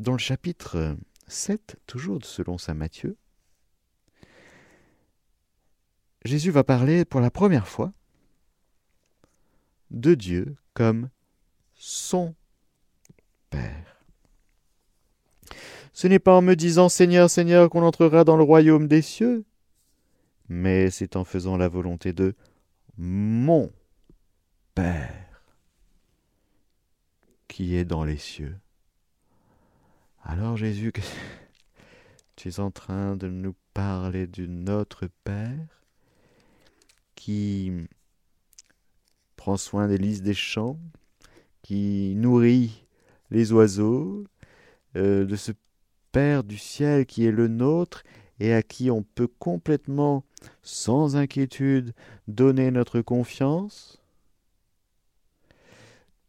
dans 0.00 0.12
le 0.12 0.18
chapitre 0.18 0.96
7, 1.28 1.76
toujours 1.86 2.24
selon 2.24 2.58
saint 2.58 2.74
Matthieu, 2.74 3.16
Jésus 6.24 6.50
va 6.50 6.64
parler 6.64 7.04
pour 7.04 7.20
la 7.20 7.30
première 7.30 7.68
fois 7.68 7.92
de 9.90 10.14
Dieu 10.14 10.56
comme 10.74 11.10
son 11.74 12.34
Père. 13.50 14.04
Ce 15.92 16.06
n'est 16.06 16.18
pas 16.18 16.34
en 16.34 16.42
me 16.42 16.56
disant 16.56 16.88
Seigneur, 16.88 17.30
Seigneur 17.30 17.70
qu'on 17.70 17.82
entrera 17.82 18.24
dans 18.24 18.36
le 18.36 18.42
royaume 18.42 18.88
des 18.88 19.02
cieux, 19.02 19.44
mais 20.50 20.90
c'est 20.90 21.14
en 21.14 21.24
faisant 21.24 21.56
la 21.56 21.68
volonté 21.68 22.12
de 22.12 22.34
mon 22.98 23.72
Père 24.74 25.44
qui 27.46 27.76
est 27.76 27.84
dans 27.84 28.04
les 28.04 28.16
cieux. 28.16 28.56
Alors 30.24 30.56
Jésus, 30.56 30.92
tu 32.36 32.48
es 32.48 32.58
en 32.58 32.72
train 32.72 33.14
de 33.14 33.28
nous 33.28 33.54
parler 33.74 34.26
de 34.26 34.46
notre 34.46 35.06
Père 35.22 35.84
qui 37.14 37.86
prend 39.36 39.56
soin 39.56 39.86
des 39.86 39.98
lys 39.98 40.20
des 40.20 40.34
champs, 40.34 40.80
qui 41.62 42.14
nourrit 42.16 42.86
les 43.30 43.52
oiseaux, 43.52 44.24
euh, 44.96 45.24
de 45.24 45.36
ce 45.36 45.52
Père 46.10 46.42
du 46.42 46.58
ciel 46.58 47.06
qui 47.06 47.24
est 47.24 47.30
le 47.30 47.46
nôtre 47.46 48.02
et 48.40 48.54
à 48.54 48.62
qui 48.62 48.90
on 48.90 49.02
peut 49.02 49.28
complètement, 49.28 50.24
sans 50.62 51.14
inquiétude, 51.14 51.92
donner 52.26 52.70
notre 52.70 53.02
confiance. 53.02 54.02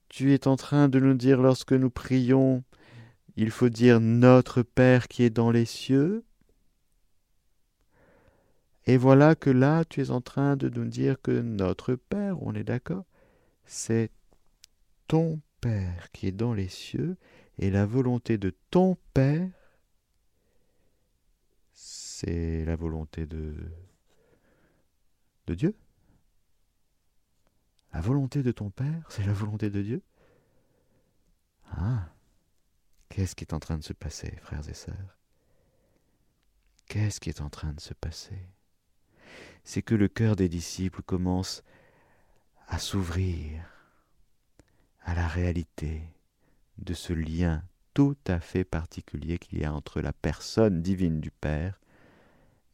Tu 0.10 0.34
es 0.34 0.46
en 0.46 0.58
train 0.58 0.90
de 0.90 1.00
nous 1.00 1.14
dire 1.14 1.42
lorsque 1.42 1.72
nous 1.72 1.90
prions, 1.90 2.64
il 3.38 3.50
faut 3.50 3.70
dire 3.70 4.02
notre 4.02 4.62
Père 4.62 5.08
qui 5.08 5.24
est 5.24 5.30
dans 5.30 5.52
les 5.52 5.66
cieux. 5.66 6.26
Et 8.86 8.98
voilà 8.98 9.36
que 9.36 9.50
là, 9.50 9.86
tu 9.86 10.02
es 10.02 10.12
en 10.12 10.20
train 10.20 10.58
de 10.58 10.68
nous 10.68 10.86
dire 10.86 11.22
que 11.22 11.32
notre 11.32 11.96
Père, 11.96 12.44
on 12.44 12.54
est 12.54 12.66
d'accord, 12.66 13.06
c'est 13.66 14.12
ton 15.08 15.40
Père 15.62 16.12
qui 16.12 16.28
est 16.28 16.32
dans 16.34 16.54
les 16.54 16.68
cieux, 16.68 17.16
et 17.58 17.70
la 17.70 17.86
volonté 17.86 18.38
de 18.38 18.54
ton 18.70 18.98
Père, 19.14 19.48
c'est 22.22 22.66
la 22.66 22.76
volonté 22.76 23.26
de, 23.26 23.56
de 25.48 25.56
Dieu. 25.56 25.76
La 27.94 28.02
volonté 28.02 28.44
de 28.44 28.52
ton 28.52 28.70
Père, 28.70 29.08
c'est 29.10 29.26
la 29.26 29.34
volonté 29.34 29.72
de 29.72 29.82
Dieu. 29.82 30.04
Ah, 31.72 32.10
qu'est-ce 33.10 33.36
qui 33.36 33.44
est 33.44 33.54
en 33.54 33.60
train 33.60 33.78
de 33.78 33.84
se 33.84 33.94
passer, 33.94 34.38
frères 34.44 34.68
et 34.70 34.76
sœurs? 34.76 35.18
Qu'est-ce 36.88 37.20
qui 37.20 37.30
est 37.30 37.42
en 37.42 37.50
train 37.50 37.74
de 37.74 37.80
se 37.80 37.96
passer? 37.96 38.48
C'est 39.64 39.82
que 39.82 39.96
le 39.96 40.08
cœur 40.08 40.36
des 40.36 40.50
disciples 40.50 41.02
commence 41.02 41.64
à 42.68 42.78
s'ouvrir 42.78 43.66
à 45.02 45.16
la 45.16 45.28
réalité 45.28 46.04
de 46.78 46.94
ce 46.94 47.14
lien 47.14 47.64
tout 47.96 48.18
à 48.28 48.40
fait 48.40 48.64
particulier 48.64 49.40
qu'il 49.40 49.60
y 49.60 49.66
a 49.66 49.74
entre 49.74 50.02
la 50.02 50.14
personne 50.14 50.84
divine 50.84 51.20
du 51.20 51.32
Père 51.32 51.82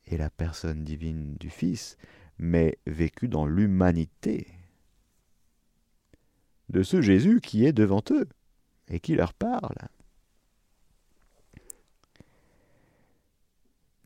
et 0.08 0.18
la 0.18 0.30
personne 0.30 0.84
divine 0.84 1.36
du 1.36 1.50
Fils, 1.50 1.98
mais 2.38 2.78
vécue 2.86 3.28
dans 3.28 3.46
l'humanité 3.46 4.48
de 6.70 6.84
ce 6.84 7.02
Jésus 7.02 7.42
qui 7.42 7.66
est 7.66 7.74
devant 7.74 8.04
eux 8.12 8.28
et 8.90 9.00
qui 9.00 9.16
leur 9.16 9.34
parle. 9.34 9.76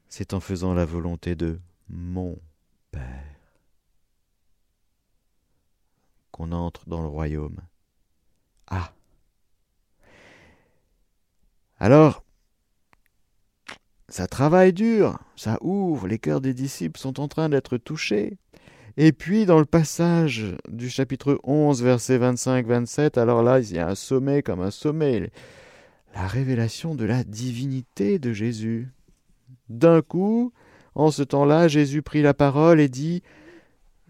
C'est 0.08 0.34
en 0.34 0.40
faisant 0.40 0.74
la 0.74 0.86
volonté 0.86 1.36
de 1.36 1.60
mon 1.88 2.38
Père, 2.92 3.24
qu'on 6.32 6.52
entre 6.52 6.88
dans 6.90 7.02
le 7.02 7.08
royaume. 7.08 7.62
Ah 8.68 8.94
Alors, 11.80 12.26
ça 14.12 14.28
travaille 14.28 14.74
dur, 14.74 15.18
ça 15.38 15.58
ouvre, 15.62 16.06
les 16.06 16.20
cœurs 16.20 16.42
des 16.42 16.54
disciples 16.54 17.00
sont 17.00 17.22
en 17.22 17.30
train 17.30 17.48
d'être 17.48 17.78
touchés. 17.78 18.38
Et 18.98 19.14
puis, 19.14 19.46
dans 19.46 19.58
le 19.58 19.66
passage 19.66 20.58
du 20.68 20.90
chapitre 20.90 21.40
11, 21.44 21.82
verset 21.82 22.20
25-27, 22.20 23.18
alors 23.18 23.42
là, 23.42 23.62
il 23.62 23.72
y 23.72 23.80
a 23.80 23.88
un 23.88 23.96
sommet 23.96 24.44
comme 24.44 24.60
un 24.60 24.70
sommet, 24.70 25.32
la 26.14 26.28
révélation 26.28 26.94
de 26.94 27.06
la 27.06 27.24
divinité 27.24 28.20
de 28.20 28.34
Jésus. 28.34 28.90
D'un 29.70 30.02
coup, 30.02 30.52
en 30.94 31.10
ce 31.10 31.24
temps-là, 31.24 31.70
Jésus 31.70 32.02
prit 32.02 32.22
la 32.22 32.34
parole 32.34 32.82
et 32.82 32.90
dit 32.90 33.24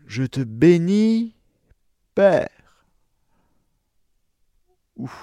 Je 0.07 0.23
te 0.23 0.41
bénis, 0.41 1.35
Père. 2.15 2.49
Ouf, 4.95 5.15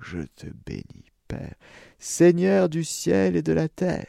je 0.00 0.18
te 0.34 0.46
bénis, 0.66 1.12
Père, 1.28 1.54
Seigneur 1.98 2.68
du 2.68 2.84
ciel 2.84 3.36
et 3.36 3.42
de 3.42 3.52
la 3.52 3.68
terre. 3.68 4.06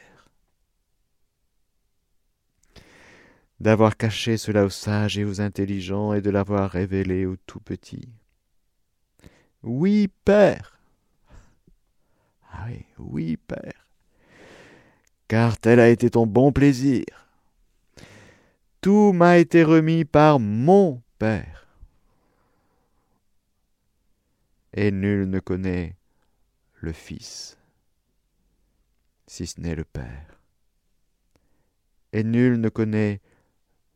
D'avoir 3.58 3.96
caché 3.96 4.36
cela 4.36 4.64
aux 4.64 4.70
sages 4.70 5.16
et 5.16 5.24
aux 5.24 5.40
intelligents 5.40 6.12
et 6.12 6.20
de 6.20 6.30
l'avoir 6.30 6.70
révélé 6.70 7.24
aux 7.24 7.36
tout 7.46 7.60
petits. 7.60 8.08
Oui, 9.62 10.08
Père. 10.24 10.78
Ah 12.52 12.66
oui, 12.68 12.84
oui, 12.98 13.36
Père 13.36 13.86
car 15.28 15.58
tel 15.58 15.80
a 15.80 15.88
été 15.88 16.10
ton 16.10 16.26
bon 16.26 16.52
plaisir. 16.52 17.04
Tout 18.80 19.12
m'a 19.12 19.38
été 19.38 19.64
remis 19.64 20.04
par 20.04 20.38
mon 20.38 21.02
Père. 21.18 21.66
Et 24.72 24.90
nul 24.90 25.28
ne 25.28 25.40
connaît 25.40 25.96
le 26.76 26.92
Fils, 26.92 27.58
si 29.26 29.46
ce 29.46 29.60
n'est 29.60 29.74
le 29.74 29.84
Père. 29.84 30.40
Et 32.12 32.24
nul 32.24 32.60
ne 32.60 32.68
connaît 32.68 33.20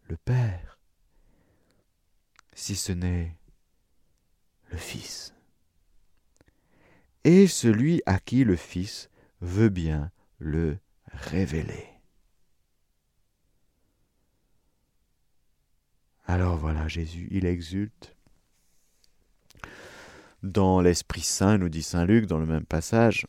le 0.09 0.17
Père, 0.17 0.79
si 2.53 2.77
ce 2.77 2.93
n'est 2.93 3.37
le 4.71 4.77
Fils. 4.77 5.35
Et 7.25 7.47
celui 7.47 8.03
à 8.07 8.19
qui 8.19 8.45
le 8.45 8.57
Fils 8.57 9.11
veut 9.41 9.69
bien 9.69 10.11
le 10.39 10.79
révélé. 11.07 11.87
Alors 16.25 16.57
voilà, 16.57 16.87
Jésus, 16.87 17.29
il 17.31 17.45
exulte. 17.45 18.15
Dans 20.43 20.81
l'Esprit 20.81 21.21
Saint, 21.21 21.59
nous 21.59 21.69
dit 21.69 21.83
Saint 21.83 22.07
Luc 22.07 22.27
dans 22.27 22.39
le 22.39 22.47
même 22.47 22.65
passage, 22.65 23.27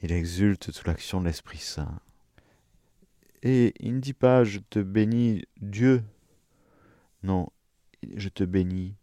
il 0.00 0.12
exulte 0.12 0.70
sous 0.70 0.86
l'action 0.86 1.20
de 1.20 1.26
l'Esprit 1.26 1.58
Saint. 1.58 2.00
Et 3.42 3.74
il 3.80 3.96
ne 3.96 4.00
dit 4.00 4.12
pas 4.12 4.44
je 4.44 4.60
te 4.60 4.78
bénis 4.78 5.44
Dieu. 5.60 6.04
Non, 7.22 7.48
je 8.14 8.28
te 8.28 8.44
bénis 8.44 8.94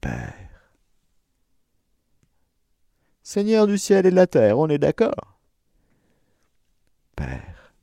Père. 0.00 0.72
Seigneur 3.22 3.66
du 3.66 3.76
ciel 3.76 4.06
et 4.06 4.10
de 4.10 4.16
la 4.16 4.26
terre, 4.26 4.58
on 4.58 4.68
est 4.68 4.78
d'accord? 4.78 5.38
Père. 7.14 7.74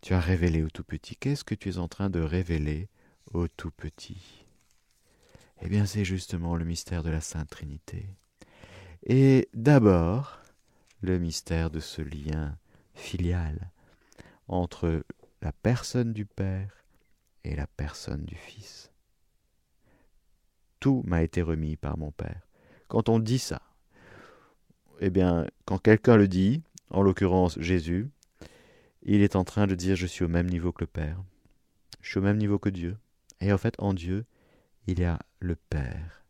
Tu 0.00 0.14
as 0.14 0.20
révélé 0.20 0.62
au 0.62 0.70
tout 0.70 0.84
petit. 0.84 1.16
Qu'est-ce 1.16 1.44
que 1.44 1.54
tu 1.54 1.70
es 1.70 1.78
en 1.78 1.88
train 1.88 2.10
de 2.10 2.20
révéler 2.20 2.88
au 3.32 3.48
tout 3.48 3.70
petit 3.72 4.43
Eh 5.62 5.68
bien, 5.68 5.86
c'est 5.86 6.04
justement 6.04 6.56
le 6.56 6.64
mystère 6.64 7.02
de 7.02 7.10
la 7.10 7.20
Sainte 7.20 7.48
Trinité. 7.48 8.06
Et 9.06 9.48
d'abord, 9.54 10.40
le 11.00 11.18
mystère 11.18 11.70
de 11.70 11.80
ce 11.80 12.02
lien 12.02 12.56
filial 12.94 13.70
entre 14.48 15.04
la 15.42 15.52
personne 15.52 16.12
du 16.12 16.24
Père 16.24 16.84
et 17.44 17.54
la 17.54 17.66
personne 17.66 18.24
du 18.24 18.34
Fils. 18.34 18.90
Tout 20.80 21.02
m'a 21.06 21.22
été 21.22 21.42
remis 21.42 21.76
par 21.76 21.98
mon 21.98 22.10
Père. 22.10 22.48
Quand 22.88 23.08
on 23.08 23.18
dit 23.18 23.38
ça, 23.38 23.62
eh 25.00 25.10
bien, 25.10 25.46
quand 25.64 25.78
quelqu'un 25.78 26.16
le 26.16 26.28
dit, 26.28 26.62
en 26.90 27.02
l'occurrence 27.02 27.58
Jésus, 27.58 28.08
il 29.02 29.22
est 29.22 29.36
en 29.36 29.44
train 29.44 29.66
de 29.66 29.74
dire 29.74 29.96
je 29.96 30.06
suis 30.06 30.24
au 30.24 30.28
même 30.28 30.48
niveau 30.48 30.72
que 30.72 30.82
le 30.82 30.86
Père. 30.86 31.22
Je 32.00 32.10
suis 32.10 32.18
au 32.18 32.22
même 32.22 32.38
niveau 32.38 32.58
que 32.58 32.68
Dieu. 32.68 32.96
Et 33.40 33.52
en 33.52 33.58
fait, 33.58 33.74
en 33.78 33.92
Dieu, 33.92 34.24
il 34.86 35.00
y 35.00 35.04
a 35.04 35.18
le 35.44 35.56
Père 35.56 36.24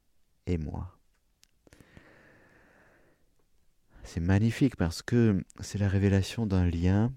et 0.47 0.59
moi. 0.59 0.99
C'est 4.03 4.21
magnifique 4.21 4.77
parce 4.77 5.03
que 5.03 5.43
c'est 5.61 5.79
la 5.79 5.89
révélation 5.89 6.47
d'un 6.47 6.67
lien 6.67 7.13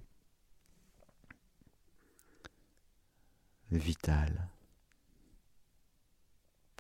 vital. 3.72 4.48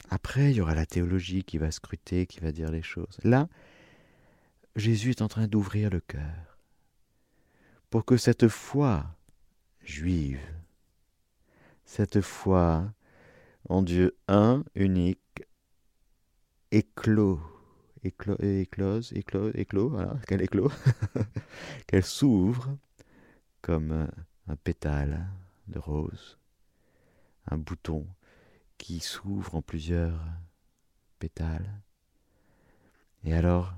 Après, 0.09 0.51
il 0.51 0.57
y 0.57 0.61
aura 0.61 0.75
la 0.75 0.85
théologie 0.85 1.43
qui 1.43 1.57
va 1.57 1.71
scruter, 1.71 2.25
qui 2.25 2.39
va 2.39 2.53
dire 2.53 2.71
les 2.71 2.81
choses. 2.81 3.19
Là, 3.23 3.49
Jésus 4.77 5.09
est 5.09 5.21
en 5.21 5.27
train 5.27 5.47
d'ouvrir 5.47 5.89
le 5.89 5.99
cœur 5.99 6.57
pour 7.89 8.05
que 8.05 8.15
cette 8.15 8.47
foi 8.47 9.05
juive, 9.81 10.39
cette 11.83 12.21
foi 12.21 12.93
en 13.69 13.81
Dieu 13.81 14.17
un, 14.27 14.63
unique, 14.75 15.43
éclos, 16.71 17.39
éclos, 18.03 18.37
éclose, 18.39 19.13
éclos, 19.13 19.51
éclos, 19.53 19.89
voilà, 19.89 20.17
qu'elle 20.27 20.41
éclot, 20.41 20.71
qu'elle 21.87 22.05
s'ouvre 22.05 22.77
comme 23.61 24.07
un 24.47 24.55
pétale 24.55 25.27
de 25.67 25.79
rose, 25.79 26.37
un 27.49 27.57
bouton 27.57 28.07
qui 28.77 28.99
s'ouvre 28.99 29.55
en 29.55 29.61
plusieurs 29.61 30.19
pétales. 31.19 31.81
Et 33.23 33.33
alors, 33.33 33.73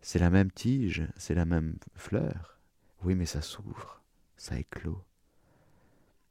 c'est 0.00 0.18
la 0.18 0.30
même 0.30 0.50
tige, 0.50 1.06
c'est 1.16 1.34
la 1.34 1.44
même 1.44 1.76
fleur. 1.94 2.58
Oui, 3.04 3.14
mais 3.14 3.26
ça 3.26 3.42
s'ouvre, 3.42 4.00
ça 4.36 4.58
éclot. 4.58 5.02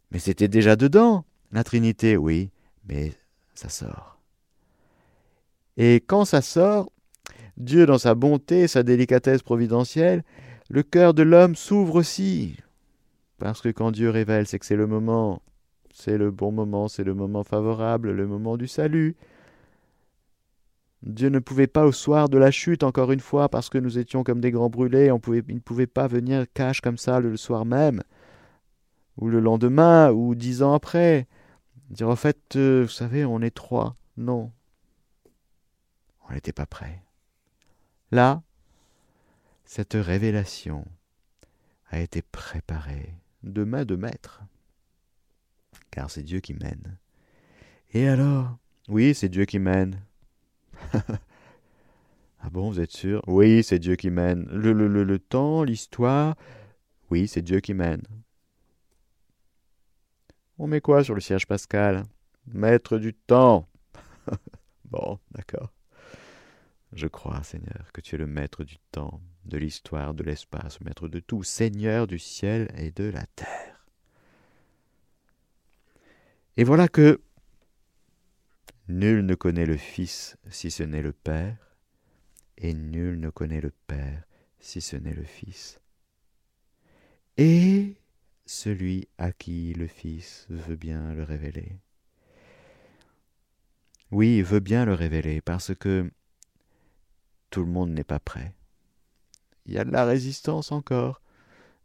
Mais 0.09 0.19
c'était 0.19 0.47
déjà 0.47 0.75
dedans, 0.75 1.25
la 1.51 1.63
Trinité, 1.63 2.17
oui, 2.17 2.51
mais 2.87 3.13
ça 3.53 3.69
sort. 3.69 4.19
Et 5.77 5.95
quand 5.95 6.25
ça 6.25 6.41
sort, 6.41 6.91
Dieu, 7.57 7.85
dans 7.85 7.97
sa 7.97 8.15
bonté, 8.15 8.67
sa 8.67 8.83
délicatesse 8.83 9.43
providentielle, 9.43 10.23
le 10.69 10.83
cœur 10.83 11.13
de 11.13 11.23
l'homme 11.23 11.55
s'ouvre 11.55 11.95
aussi. 11.95 12.57
Parce 13.37 13.61
que 13.61 13.69
quand 13.69 13.91
Dieu 13.91 14.09
révèle, 14.09 14.47
c'est 14.47 14.59
que 14.59 14.65
c'est 14.65 14.75
le 14.75 14.87
moment, 14.87 15.41
c'est 15.93 16.17
le 16.17 16.31
bon 16.31 16.51
moment, 16.51 16.87
c'est 16.87 17.03
le 17.03 17.13
moment 17.13 17.43
favorable, 17.43 18.11
le 18.11 18.27
moment 18.27 18.57
du 18.57 18.67
salut. 18.67 19.15
Dieu 21.03 21.29
ne 21.29 21.39
pouvait 21.39 21.67
pas 21.67 21.85
au 21.85 21.91
soir 21.91 22.29
de 22.29 22.37
la 22.37 22.51
chute, 22.51 22.83
encore 22.83 23.11
une 23.11 23.19
fois, 23.19 23.49
parce 23.49 23.69
que 23.69 23.79
nous 23.79 23.97
étions 23.97 24.23
comme 24.23 24.39
des 24.39 24.51
grands 24.51 24.69
brûlés, 24.69 25.07
il 25.07 25.55
ne 25.55 25.59
pouvait 25.59 25.87
pas 25.87 26.07
venir 26.07 26.45
cache 26.53 26.81
comme 26.81 26.97
ça 26.97 27.19
le 27.19 27.35
soir 27.37 27.65
même, 27.65 28.03
ou 29.17 29.27
le 29.27 29.39
lendemain, 29.39 30.11
ou 30.11 30.35
dix 30.35 30.61
ans 30.61 30.73
après. 30.73 31.27
Dire 31.91 32.07
en 32.07 32.15
fait, 32.15 32.55
euh, 32.55 32.83
vous 32.83 32.89
savez, 32.89 33.25
on 33.25 33.41
est 33.41 33.53
trois. 33.53 33.97
Non. 34.15 34.51
On 36.29 36.33
n'était 36.33 36.53
pas 36.53 36.65
prêt. 36.65 37.03
Là, 38.11 38.41
cette 39.65 39.93
révélation 39.93 40.85
a 41.89 41.99
été 41.99 42.21
préparée 42.21 43.13
de 43.43 43.65
main 43.65 43.83
de 43.83 43.97
maître, 43.97 44.41
car 45.91 46.09
c'est 46.09 46.23
Dieu 46.23 46.39
qui 46.39 46.53
mène. 46.53 46.97
Et 47.91 48.07
alors? 48.07 48.57
Oui, 48.87 49.13
c'est 49.13 49.27
Dieu 49.29 49.43
qui 49.43 49.59
mène. 49.59 50.01
ah 50.93 52.49
bon, 52.51 52.69
vous 52.69 52.79
êtes 52.79 52.91
sûr? 52.91 53.21
Oui, 53.27 53.63
c'est 53.63 53.79
Dieu 53.79 53.97
qui 53.97 54.11
mène. 54.11 54.45
Le, 54.45 54.71
le, 54.71 54.87
le, 54.87 55.03
le 55.03 55.19
temps, 55.19 55.63
l'histoire, 55.63 56.37
oui, 57.09 57.27
c'est 57.27 57.41
Dieu 57.41 57.59
qui 57.59 57.73
mène. 57.73 58.03
On 60.63 60.67
met 60.67 60.79
quoi 60.79 61.03
sur 61.03 61.15
le 61.15 61.21
siège 61.21 61.47
pascal? 61.47 62.03
Maître 62.45 62.99
du 62.99 63.15
temps. 63.15 63.67
bon, 64.85 65.17
d'accord. 65.31 65.73
Je 66.93 67.07
crois, 67.07 67.41
Seigneur, 67.41 67.91
que 67.91 67.99
tu 67.99 68.13
es 68.13 68.17
le 68.19 68.27
maître 68.27 68.63
du 68.63 68.77
temps, 68.91 69.21
de 69.45 69.57
l'histoire, 69.57 70.13
de 70.13 70.21
l'espace, 70.21 70.79
maître 70.81 71.07
de 71.07 71.19
tout, 71.19 71.41
Seigneur 71.41 72.05
du 72.05 72.19
ciel 72.19 72.69
et 72.77 72.91
de 72.91 73.05
la 73.05 73.25
terre. 73.35 73.87
Et 76.57 76.63
voilà 76.63 76.87
que 76.87 77.19
Nul 78.87 79.25
ne 79.25 79.33
connaît 79.33 79.65
le 79.65 79.77
Fils 79.77 80.37
si 80.51 80.69
ce 80.69 80.83
n'est 80.83 81.01
le 81.01 81.11
Père, 81.11 81.57
et 82.59 82.75
nul 82.75 83.19
ne 83.19 83.31
connaît 83.31 83.61
le 83.61 83.71
Père 83.87 84.25
si 84.59 84.79
ce 84.79 84.95
n'est 84.95 85.15
le 85.15 85.23
Fils. 85.23 85.81
Et 87.37 87.95
celui 88.51 89.07
à 89.17 89.31
qui 89.31 89.73
le 89.73 89.87
Fils 89.87 90.45
veut 90.49 90.75
bien 90.75 91.13
le 91.13 91.23
révéler. 91.23 91.79
Oui, 94.11 94.41
veut 94.41 94.59
bien 94.59 94.83
le 94.83 94.93
révéler, 94.93 95.39
parce 95.39 95.73
que 95.73 96.11
tout 97.49 97.61
le 97.61 97.71
monde 97.71 97.91
n'est 97.91 98.03
pas 98.03 98.19
prêt. 98.19 98.53
Il 99.65 99.73
y 99.73 99.77
a 99.77 99.85
de 99.85 99.91
la 99.91 100.03
résistance 100.03 100.73
encore. 100.73 101.21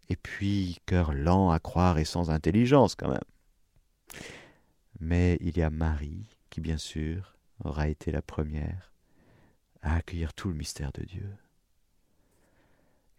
Et 0.09 0.17
puis, 0.17 0.79
cœur 0.87 1.13
lent 1.13 1.51
à 1.51 1.61
croire 1.61 1.99
et 1.99 2.05
sans 2.05 2.31
intelligence 2.31 2.97
quand 2.97 3.11
même. 3.11 4.21
Mais 4.99 5.39
il 5.41 5.57
y 5.57 5.63
a 5.63 5.71
Marie 5.71 6.27
qui 6.51 6.61
bien 6.61 6.79
sûr 6.79 7.37
aura 7.65 7.89
été 7.89 8.11
la 8.11 8.23
première 8.23 8.93
à 9.83 9.97
accueillir 9.97 10.35
tout 10.35 10.49
le 10.49 10.55
mystère 10.55 10.93
de 10.93 11.05
Dieu. 11.05 11.37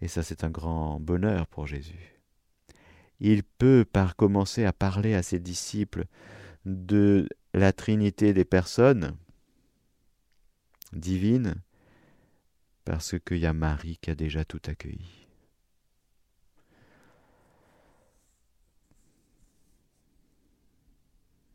Et 0.02 0.08
ça 0.08 0.24
c'est 0.24 0.44
un 0.44 0.50
grand 0.50 1.00
bonheur 1.00 1.48
pour 1.48 1.68
Jésus. 1.68 2.17
Il 3.20 3.44
peut 3.44 3.86
par 3.92 4.16
commencer 4.16 4.66
à 4.66 4.74
parler 4.74 5.14
à 5.16 5.24
ses 5.24 5.40
disciples 5.40 6.06
de 6.66 7.28
la 7.54 7.74
Trinité 7.74 8.34
des 8.34 8.46
personnes 8.46 9.16
divines, 10.94 11.56
parce 12.86 13.16
qu'il 13.20 13.38
y 13.38 13.46
a 13.46 13.54
Marie 13.54 13.98
qui 14.02 14.12
a 14.12 14.16
déjà 14.16 14.46
tout 14.46 14.62
accueilli. 14.68 15.28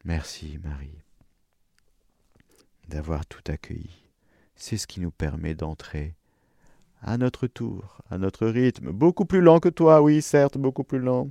Merci 0.04 0.58
Marie 0.62 0.98
d'avoir 2.88 3.24
tout 3.24 3.42
accueilli. 3.46 4.04
C'est 4.56 4.76
ce 4.76 4.86
qui 4.86 5.00
nous 5.00 5.12
permet 5.12 5.54
d'entrer 5.54 6.14
à 7.00 7.16
notre 7.16 7.46
tour, 7.46 8.02
à 8.10 8.18
notre 8.18 8.46
rythme, 8.46 8.90
beaucoup 8.90 9.24
plus 9.24 9.40
lent 9.40 9.60
que 9.60 9.68
toi, 9.68 10.02
oui, 10.02 10.20
certes, 10.22 10.58
beaucoup 10.58 10.84
plus 10.84 10.98
lent, 10.98 11.30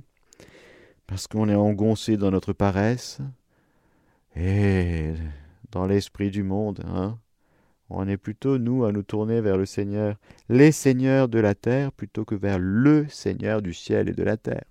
parce 1.06 1.26
qu'on 1.26 1.48
est 1.48 1.54
engoncé 1.54 2.16
dans 2.16 2.30
notre 2.30 2.52
paresse 2.52 3.20
et 4.36 5.12
dans 5.70 5.86
l'esprit 5.86 6.30
du 6.30 6.42
monde, 6.42 6.82
hein. 6.86 7.18
On 7.94 8.08
est 8.08 8.16
plutôt, 8.16 8.56
nous, 8.56 8.84
à 8.84 8.92
nous 8.92 9.02
tourner 9.02 9.42
vers 9.42 9.58
le 9.58 9.66
Seigneur, 9.66 10.16
les 10.48 10.72
seigneurs 10.72 11.28
de 11.28 11.38
la 11.38 11.54
terre, 11.54 11.92
plutôt 11.92 12.24
que 12.24 12.34
vers 12.34 12.58
le 12.58 13.06
Seigneur 13.10 13.60
du 13.60 13.74
ciel 13.74 14.08
et 14.08 14.14
de 14.14 14.22
la 14.22 14.38
terre. 14.38 14.64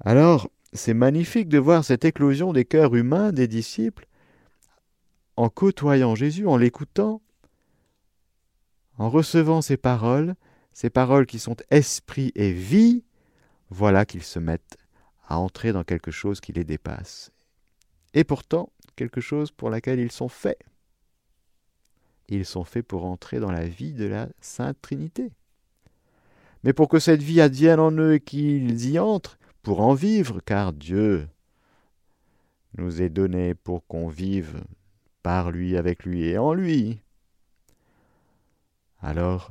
Alors, 0.00 0.48
c'est 0.72 0.94
magnifique 0.94 1.50
de 1.50 1.58
voir 1.58 1.84
cette 1.84 2.06
éclosion 2.06 2.54
des 2.54 2.64
cœurs 2.64 2.94
humains 2.94 3.30
des 3.30 3.46
disciples 3.46 4.06
en 5.36 5.50
côtoyant 5.50 6.14
Jésus, 6.14 6.46
en 6.46 6.56
l'écoutant, 6.56 7.20
en 8.96 9.10
recevant 9.10 9.60
ces 9.60 9.76
paroles, 9.76 10.34
ces 10.78 10.90
paroles 10.90 11.26
qui 11.26 11.40
sont 11.40 11.56
esprit 11.70 12.30
et 12.36 12.52
vie, 12.52 13.02
voilà 13.68 14.06
qu'ils 14.06 14.22
se 14.22 14.38
mettent 14.38 14.78
à 15.26 15.36
entrer 15.36 15.72
dans 15.72 15.82
quelque 15.82 16.12
chose 16.12 16.40
qui 16.40 16.52
les 16.52 16.62
dépasse. 16.62 17.32
Et 18.14 18.22
pourtant, 18.22 18.70
quelque 18.94 19.20
chose 19.20 19.50
pour 19.50 19.70
laquelle 19.70 19.98
ils 19.98 20.12
sont 20.12 20.28
faits. 20.28 20.60
Ils 22.28 22.44
sont 22.44 22.62
faits 22.62 22.86
pour 22.86 23.06
entrer 23.06 23.40
dans 23.40 23.50
la 23.50 23.66
vie 23.66 23.92
de 23.92 24.04
la 24.04 24.28
Sainte 24.40 24.80
Trinité. 24.80 25.32
Mais 26.62 26.72
pour 26.72 26.88
que 26.88 27.00
cette 27.00 27.24
vie 27.24 27.40
advienne 27.40 27.80
en 27.80 27.90
eux 27.90 28.14
et 28.14 28.20
qu'ils 28.20 28.88
y 28.88 29.00
entrent, 29.00 29.40
pour 29.62 29.80
en 29.80 29.94
vivre, 29.94 30.40
car 30.46 30.72
Dieu 30.72 31.28
nous 32.76 33.02
est 33.02 33.10
donné 33.10 33.56
pour 33.56 33.84
qu'on 33.88 34.06
vive 34.06 34.62
par 35.24 35.50
lui, 35.50 35.76
avec 35.76 36.04
lui 36.04 36.28
et 36.28 36.38
en 36.38 36.54
lui. 36.54 37.00
Alors 39.00 39.50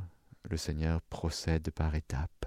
le 0.50 0.58
Seigneur 0.58 1.02
procède 1.02 1.72
par 1.72 1.96
étapes, 1.96 2.46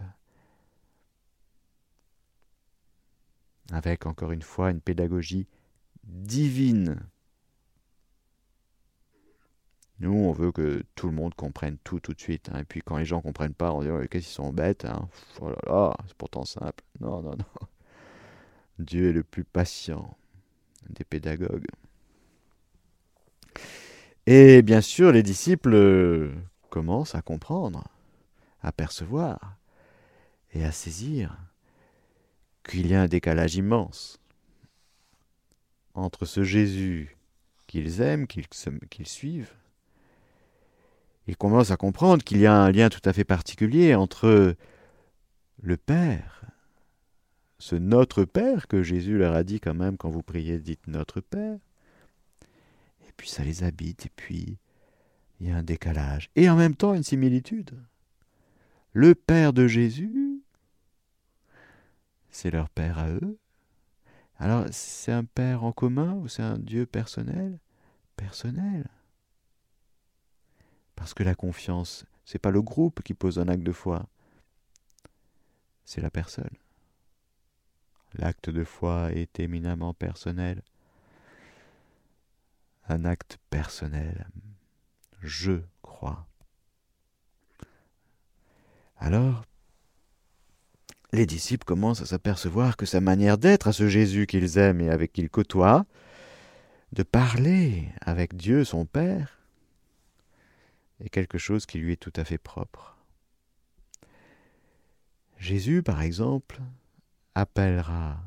avec 3.73 4.07
encore 4.07 4.33
une 4.33 4.43
fois 4.43 4.71
une 4.71 4.81
pédagogie 4.81 5.47
divine. 6.05 7.01
Nous, 10.01 10.15
on 10.15 10.33
veut 10.33 10.51
que 10.51 10.83
tout 10.95 11.09
le 11.09 11.13
monde 11.13 11.35
comprenne 11.35 11.77
tout 11.85 12.01
tout 12.01 12.15
de 12.15 12.21
suite. 12.21 12.49
Hein. 12.53 12.61
Et 12.61 12.65
puis 12.65 12.81
quand 12.81 12.97
les 12.97 13.05
gens 13.05 13.21
comprennent 13.21 13.55
pas, 13.55 13.73
on 13.73 13.83
dit 13.83 13.89
qu'est-ce 14.09 14.27
qu'ils 14.27 14.35
sont 14.35 14.53
bêtes. 14.53 14.87
Hein. 14.87 15.09
Oh 15.41 15.51
là 15.51 15.59
là, 15.67 15.97
c'est 16.07 16.17
pourtant 16.17 16.47
simple. 16.47 16.83
Non, 17.01 17.21
non, 17.21 17.33
non. 17.33 17.67
Dieu 18.79 19.11
est 19.11 19.13
le 19.13 19.23
plus 19.23 19.45
patient 19.45 20.17
des 20.89 21.05
pédagogues. 21.05 21.67
Et 24.27 24.63
bien 24.63 24.81
sûr, 24.81 25.13
les 25.13 25.23
disciples 25.23 26.33
commencent 26.71 27.15
à 27.15 27.23
comprendre, 27.23 27.85
à 28.63 28.73
percevoir 28.73 29.57
et 30.53 30.65
à 30.65 30.73
saisir 30.73 31.37
qu'il 32.65 32.87
y 32.87 32.95
a 32.95 33.03
un 33.03 33.09
décalage 33.09 33.57
immense 33.57 34.19
entre 35.95 36.25
ce 36.25 36.43
Jésus 36.43 37.17
qu'ils 37.67 38.01
aiment, 38.01 38.27
qu'ils 38.27 39.07
suivent, 39.07 39.55
ils 41.27 41.37
commencent 41.37 41.71
à 41.71 41.77
comprendre 41.77 42.25
qu'il 42.25 42.39
y 42.39 42.47
a 42.47 42.55
un 42.55 42.73
lien 42.73 42.89
tout 42.89 43.03
à 43.05 43.13
fait 43.13 43.25
particulier 43.25 43.95
entre 43.95 44.57
le 45.63 45.77
Père, 45.77 46.43
ce 47.59 47.77
Notre 47.77 48.25
Père 48.25 48.67
que 48.67 48.83
Jésus 48.83 49.19
leur 49.19 49.35
a 49.35 49.45
dit 49.45 49.61
quand 49.61 49.75
même 49.75 49.97
quand 49.97 50.09
vous 50.09 50.23
priez, 50.23 50.59
dites 50.59 50.87
Notre 50.89 51.21
Père, 51.21 51.59
et 53.07 53.13
puis 53.17 53.29
ça 53.29 53.45
les 53.45 53.63
habite, 53.63 54.07
et 54.07 54.13
puis 54.17 54.59
il 55.41 55.49
y 55.49 55.51
a 55.51 55.57
un 55.57 55.63
décalage, 55.63 56.31
et 56.37 56.51
en 56.51 56.57
même 56.57 56.77
temps 56.77 56.95
une 56.95 57.03
similitude. 57.03 57.75
Le 58.93 59.15
Père 59.15 59.53
de 59.53 59.67
Jésus, 59.67 60.43
c'est 62.31 62.51
leur 62.51 62.69
Père 62.69 62.99
à 62.99 63.09
eux. 63.09 63.39
Alors 64.39 64.67
c'est 64.71 65.13
un 65.13 65.25
Père 65.25 65.65
en 65.65 65.73
commun 65.73 66.15
ou 66.15 66.29
c'est 66.29 66.43
un 66.43 66.59
Dieu 66.59 66.87
personnel? 66.87 67.59
Personnel. 68.17 68.87
Parce 70.97 71.15
que 71.15 71.23
la 71.23 71.35
confiance, 71.35 72.05
c'est 72.25 72.39
pas 72.39 72.51
le 72.51 72.61
groupe 72.61 73.03
qui 73.03 73.15
pose 73.15 73.39
un 73.39 73.49
acte 73.49 73.63
de 73.63 73.73
foi, 73.73 74.07
c'est 75.85 76.03
la 76.03 76.11
personne. 76.11 76.51
L'acte 78.15 78.51
de 78.51 78.65
foi 78.65 79.13
est 79.13 79.41
éminemment 79.41 79.95
personnel. 79.95 80.63
Un 82.89 83.05
acte 83.05 83.39
personnel. 83.51 84.27
Je 85.23 85.61
crois. 85.83 86.27
Alors, 88.99 89.45
les 91.13 91.27
disciples 91.27 91.65
commencent 91.65 92.03
à 92.03 92.07
s'apercevoir 92.07 92.77
que 92.77 92.87
sa 92.87 93.01
manière 93.01 93.39
d'être 93.39 93.69
à 93.69 93.73
ce 93.73 93.89
Jésus 93.89 94.27
qu'ils 94.27 94.59
aiment 94.59 94.81
et 94.81 94.91
avec 94.91 95.13
qu'ils 95.13 95.31
côtoient, 95.31 95.85
de 96.93 97.03
parler 97.03 97.89
avec 98.01 98.37
Dieu 98.37 98.65
son 98.65 98.87
Père, 98.87 99.39
est 101.01 101.09
quelque 101.09 101.39
chose 101.39 101.67
qui 101.67 101.79
lui 101.79 101.93
est 101.93 101.97
tout 101.97 102.13
à 102.17 102.25
fait 102.25 102.39
propre. 102.39 102.97
Jésus, 105.39 105.83
par 105.83 106.03
exemple, 106.03 106.61
appellera 107.35 108.23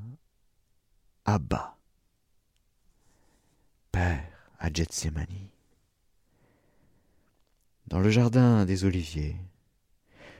Abba, 1.25 1.77
Père 3.91 4.49
à 4.59 4.73
Gethsemane. 4.73 5.52
Dans 7.87 7.99
le 7.99 8.09
jardin 8.09 8.65
des 8.65 8.85
Oliviers, 8.85 9.35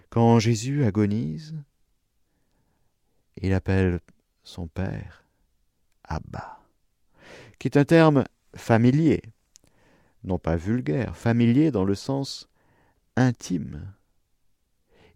quand 0.09 0.39
Jésus 0.39 0.85
agonise, 0.85 1.55
il 3.37 3.53
appelle 3.53 3.99
son 4.43 4.67
Père 4.67 5.25
Abba, 6.03 6.59
qui 7.59 7.67
est 7.67 7.77
un 7.77 7.85
terme 7.85 8.23
familier 8.55 9.21
non 10.23 10.39
pas 10.39 10.55
vulgaire, 10.55 11.17
familier 11.17 11.71
dans 11.71 11.83
le 11.83 11.95
sens 11.95 12.49
intime, 13.15 13.93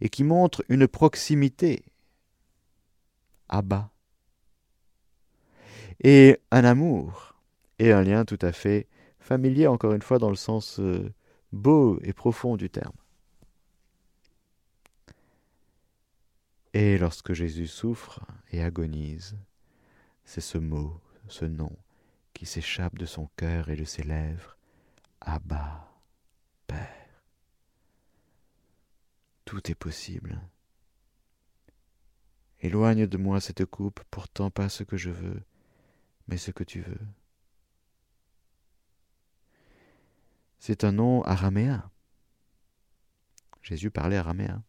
et 0.01 0.09
qui 0.09 0.23
montre 0.23 0.63
une 0.69 0.87
proximité. 0.87 1.83
Bas, 3.63 3.89
et 6.03 6.37
un 6.51 6.65
amour, 6.65 7.35
et 7.79 7.93
un 7.93 8.03
lien 8.03 8.25
tout 8.25 8.37
à 8.41 8.51
fait 8.51 8.87
familier, 9.19 9.67
encore 9.67 9.93
une 9.93 10.01
fois, 10.01 10.19
dans 10.19 10.29
le 10.29 10.35
sens 10.35 10.79
euh, 10.79 11.13
beau 11.57 11.99
et 12.03 12.13
profond 12.13 12.55
du 12.55 12.69
terme. 12.69 12.95
Et 16.73 16.97
lorsque 16.97 17.33
Jésus 17.33 17.67
souffre 17.67 18.21
et 18.51 18.61
agonise, 18.61 19.35
c'est 20.23 20.41
ce 20.41 20.57
mot, 20.57 21.01
ce 21.27 21.45
nom, 21.45 21.75
qui 22.33 22.45
s'échappe 22.45 22.97
de 22.97 23.05
son 23.05 23.27
cœur 23.35 23.69
et 23.69 23.75
de 23.75 23.83
ses 23.83 24.03
lèvres, 24.03 24.57
Abba, 25.21 25.91
Père. 26.67 27.23
Tout 29.43 29.71
est 29.71 29.75
possible. 29.75 30.39
Éloigne 32.59 33.07
de 33.07 33.17
moi 33.17 33.41
cette 33.41 33.65
coupe, 33.65 34.01
pourtant 34.11 34.51
pas 34.51 34.69
ce 34.69 34.83
que 34.83 34.97
je 34.97 35.09
veux, 35.09 35.41
mais 36.27 36.37
ce 36.37 36.51
que 36.51 36.63
tu 36.63 36.81
veux. 36.81 36.99
C'est 40.59 40.83
un 40.83 40.91
nom 40.91 41.21
araméen. 41.23 41.89
Jésus 43.61 43.91
parlait 43.91 44.17
araméen. 44.17 44.63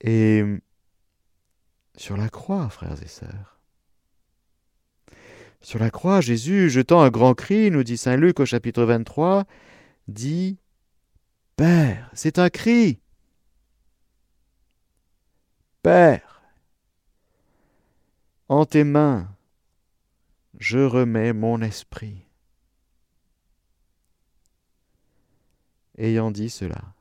Et 0.00 0.42
sur 1.96 2.16
la 2.16 2.28
croix, 2.28 2.68
frères 2.70 3.02
et 3.02 3.08
sœurs, 3.08 3.60
sur 5.62 5.78
la 5.78 5.90
croix, 5.90 6.22
Jésus, 6.22 6.70
jetant 6.70 7.02
un 7.02 7.10
grand 7.10 7.34
cri, 7.34 7.70
nous 7.70 7.84
dit 7.84 7.98
Saint 7.98 8.16
Luc 8.16 8.40
au 8.40 8.46
chapitre 8.46 8.84
23, 8.84 9.44
dit 10.08 10.58
Père, 11.56 12.10
c'est 12.14 12.38
un 12.38 12.48
cri. 12.48 12.98
Père, 15.82 16.42
en 18.48 18.64
tes 18.64 18.84
mains, 18.84 19.28
je 20.58 20.78
remets 20.78 21.34
mon 21.34 21.60
esprit. 21.60 22.29
Ayant 26.00 26.30
dit 26.30 26.48
cela, 26.48 26.94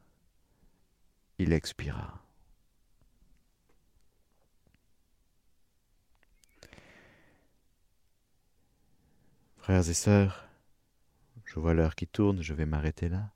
il 1.38 1.54
expira. 1.54 2.22
Frères 9.56 9.90
et 9.90 9.94
sœurs, 9.94 10.50
je 11.46 11.62
vois 11.62 11.74
l'heure 11.74 11.96
qui 11.96 12.08
tourne, 12.08 12.42
je 12.42 12.54
vais 12.54 12.66
m'arrêter 12.66 13.08
là. 13.08 13.32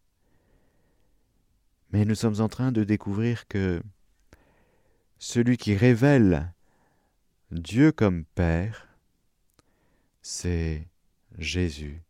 Mais 1.91 2.03
nous 2.03 2.15
sommes 2.15 2.41
en 2.41 2.49
train 2.49 2.73
de 2.73 2.83
découvrir 2.83 3.47
que 3.47 3.81
celui 5.17 5.55
qui 5.55 5.77
révèle 5.77 6.51
Dieu 7.51 7.93
comme 7.93 8.25
Père, 8.25 8.89
c'est 10.21 10.89
Jésus, 11.37 12.03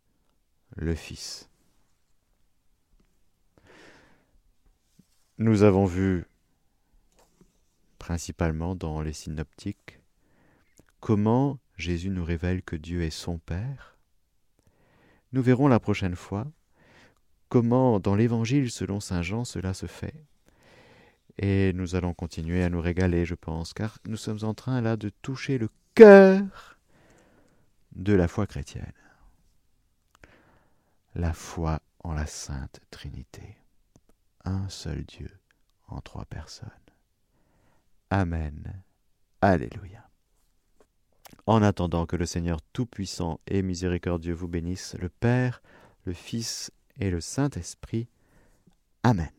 le 0.74 0.96
Fils. 0.96 1.48
Nous 5.38 5.64
avons 5.64 5.84
vu, 5.84 6.26
principalement 7.98 8.76
dans 8.76 9.02
les 9.02 9.12
synoptiques, 9.12 9.98
comment 11.00 11.58
Jésus 11.76 12.10
nous 12.10 12.24
révèle 12.24 12.62
que 12.62 12.76
Dieu 12.76 13.02
est 13.02 13.10
son 13.10 13.38
Père, 13.38 13.98
nous 15.32 15.42
verrons 15.42 15.66
la 15.66 15.80
prochaine 15.80 16.14
fois 16.14 16.46
comment 17.48 17.98
dans 17.98 18.14
l'Évangile 18.14 18.70
selon 18.70 19.00
Saint 19.00 19.22
Jean 19.22 19.44
cela 19.44 19.74
se 19.74 19.86
fait. 19.86 20.24
Et 21.38 21.72
nous 21.72 21.96
allons 21.96 22.14
continuer 22.14 22.62
à 22.62 22.68
nous 22.68 22.80
régaler, 22.80 23.24
je 23.24 23.34
pense, 23.34 23.74
car 23.74 23.98
nous 24.06 24.16
sommes 24.16 24.44
en 24.44 24.54
train 24.54 24.80
là 24.80 24.96
de 24.96 25.08
toucher 25.08 25.58
le 25.58 25.68
cœur 25.96 26.78
de 27.96 28.12
la 28.12 28.28
foi 28.28 28.46
chrétienne. 28.46 28.92
La 31.16 31.32
foi 31.32 31.80
en 32.04 32.12
la 32.12 32.26
Sainte 32.26 32.80
Trinité. 32.92 33.56
Un 34.44 34.68
seul 34.68 35.04
Dieu 35.04 35.30
en 35.88 36.00
trois 36.00 36.24
personnes. 36.24 36.70
Amen. 38.10 38.82
Alléluia. 39.40 40.08
En 41.46 41.62
attendant 41.62 42.06
que 42.06 42.16
le 42.16 42.26
Seigneur 42.26 42.60
Tout-Puissant 42.72 43.40
et 43.46 43.62
Miséricordieux 43.62 44.34
vous 44.34 44.48
bénisse, 44.48 44.96
le 44.98 45.08
Père, 45.08 45.62
le 46.04 46.12
Fils 46.12 46.70
et 46.98 47.10
le 47.10 47.20
Saint-Esprit. 47.20 48.08
Amen. 49.02 49.32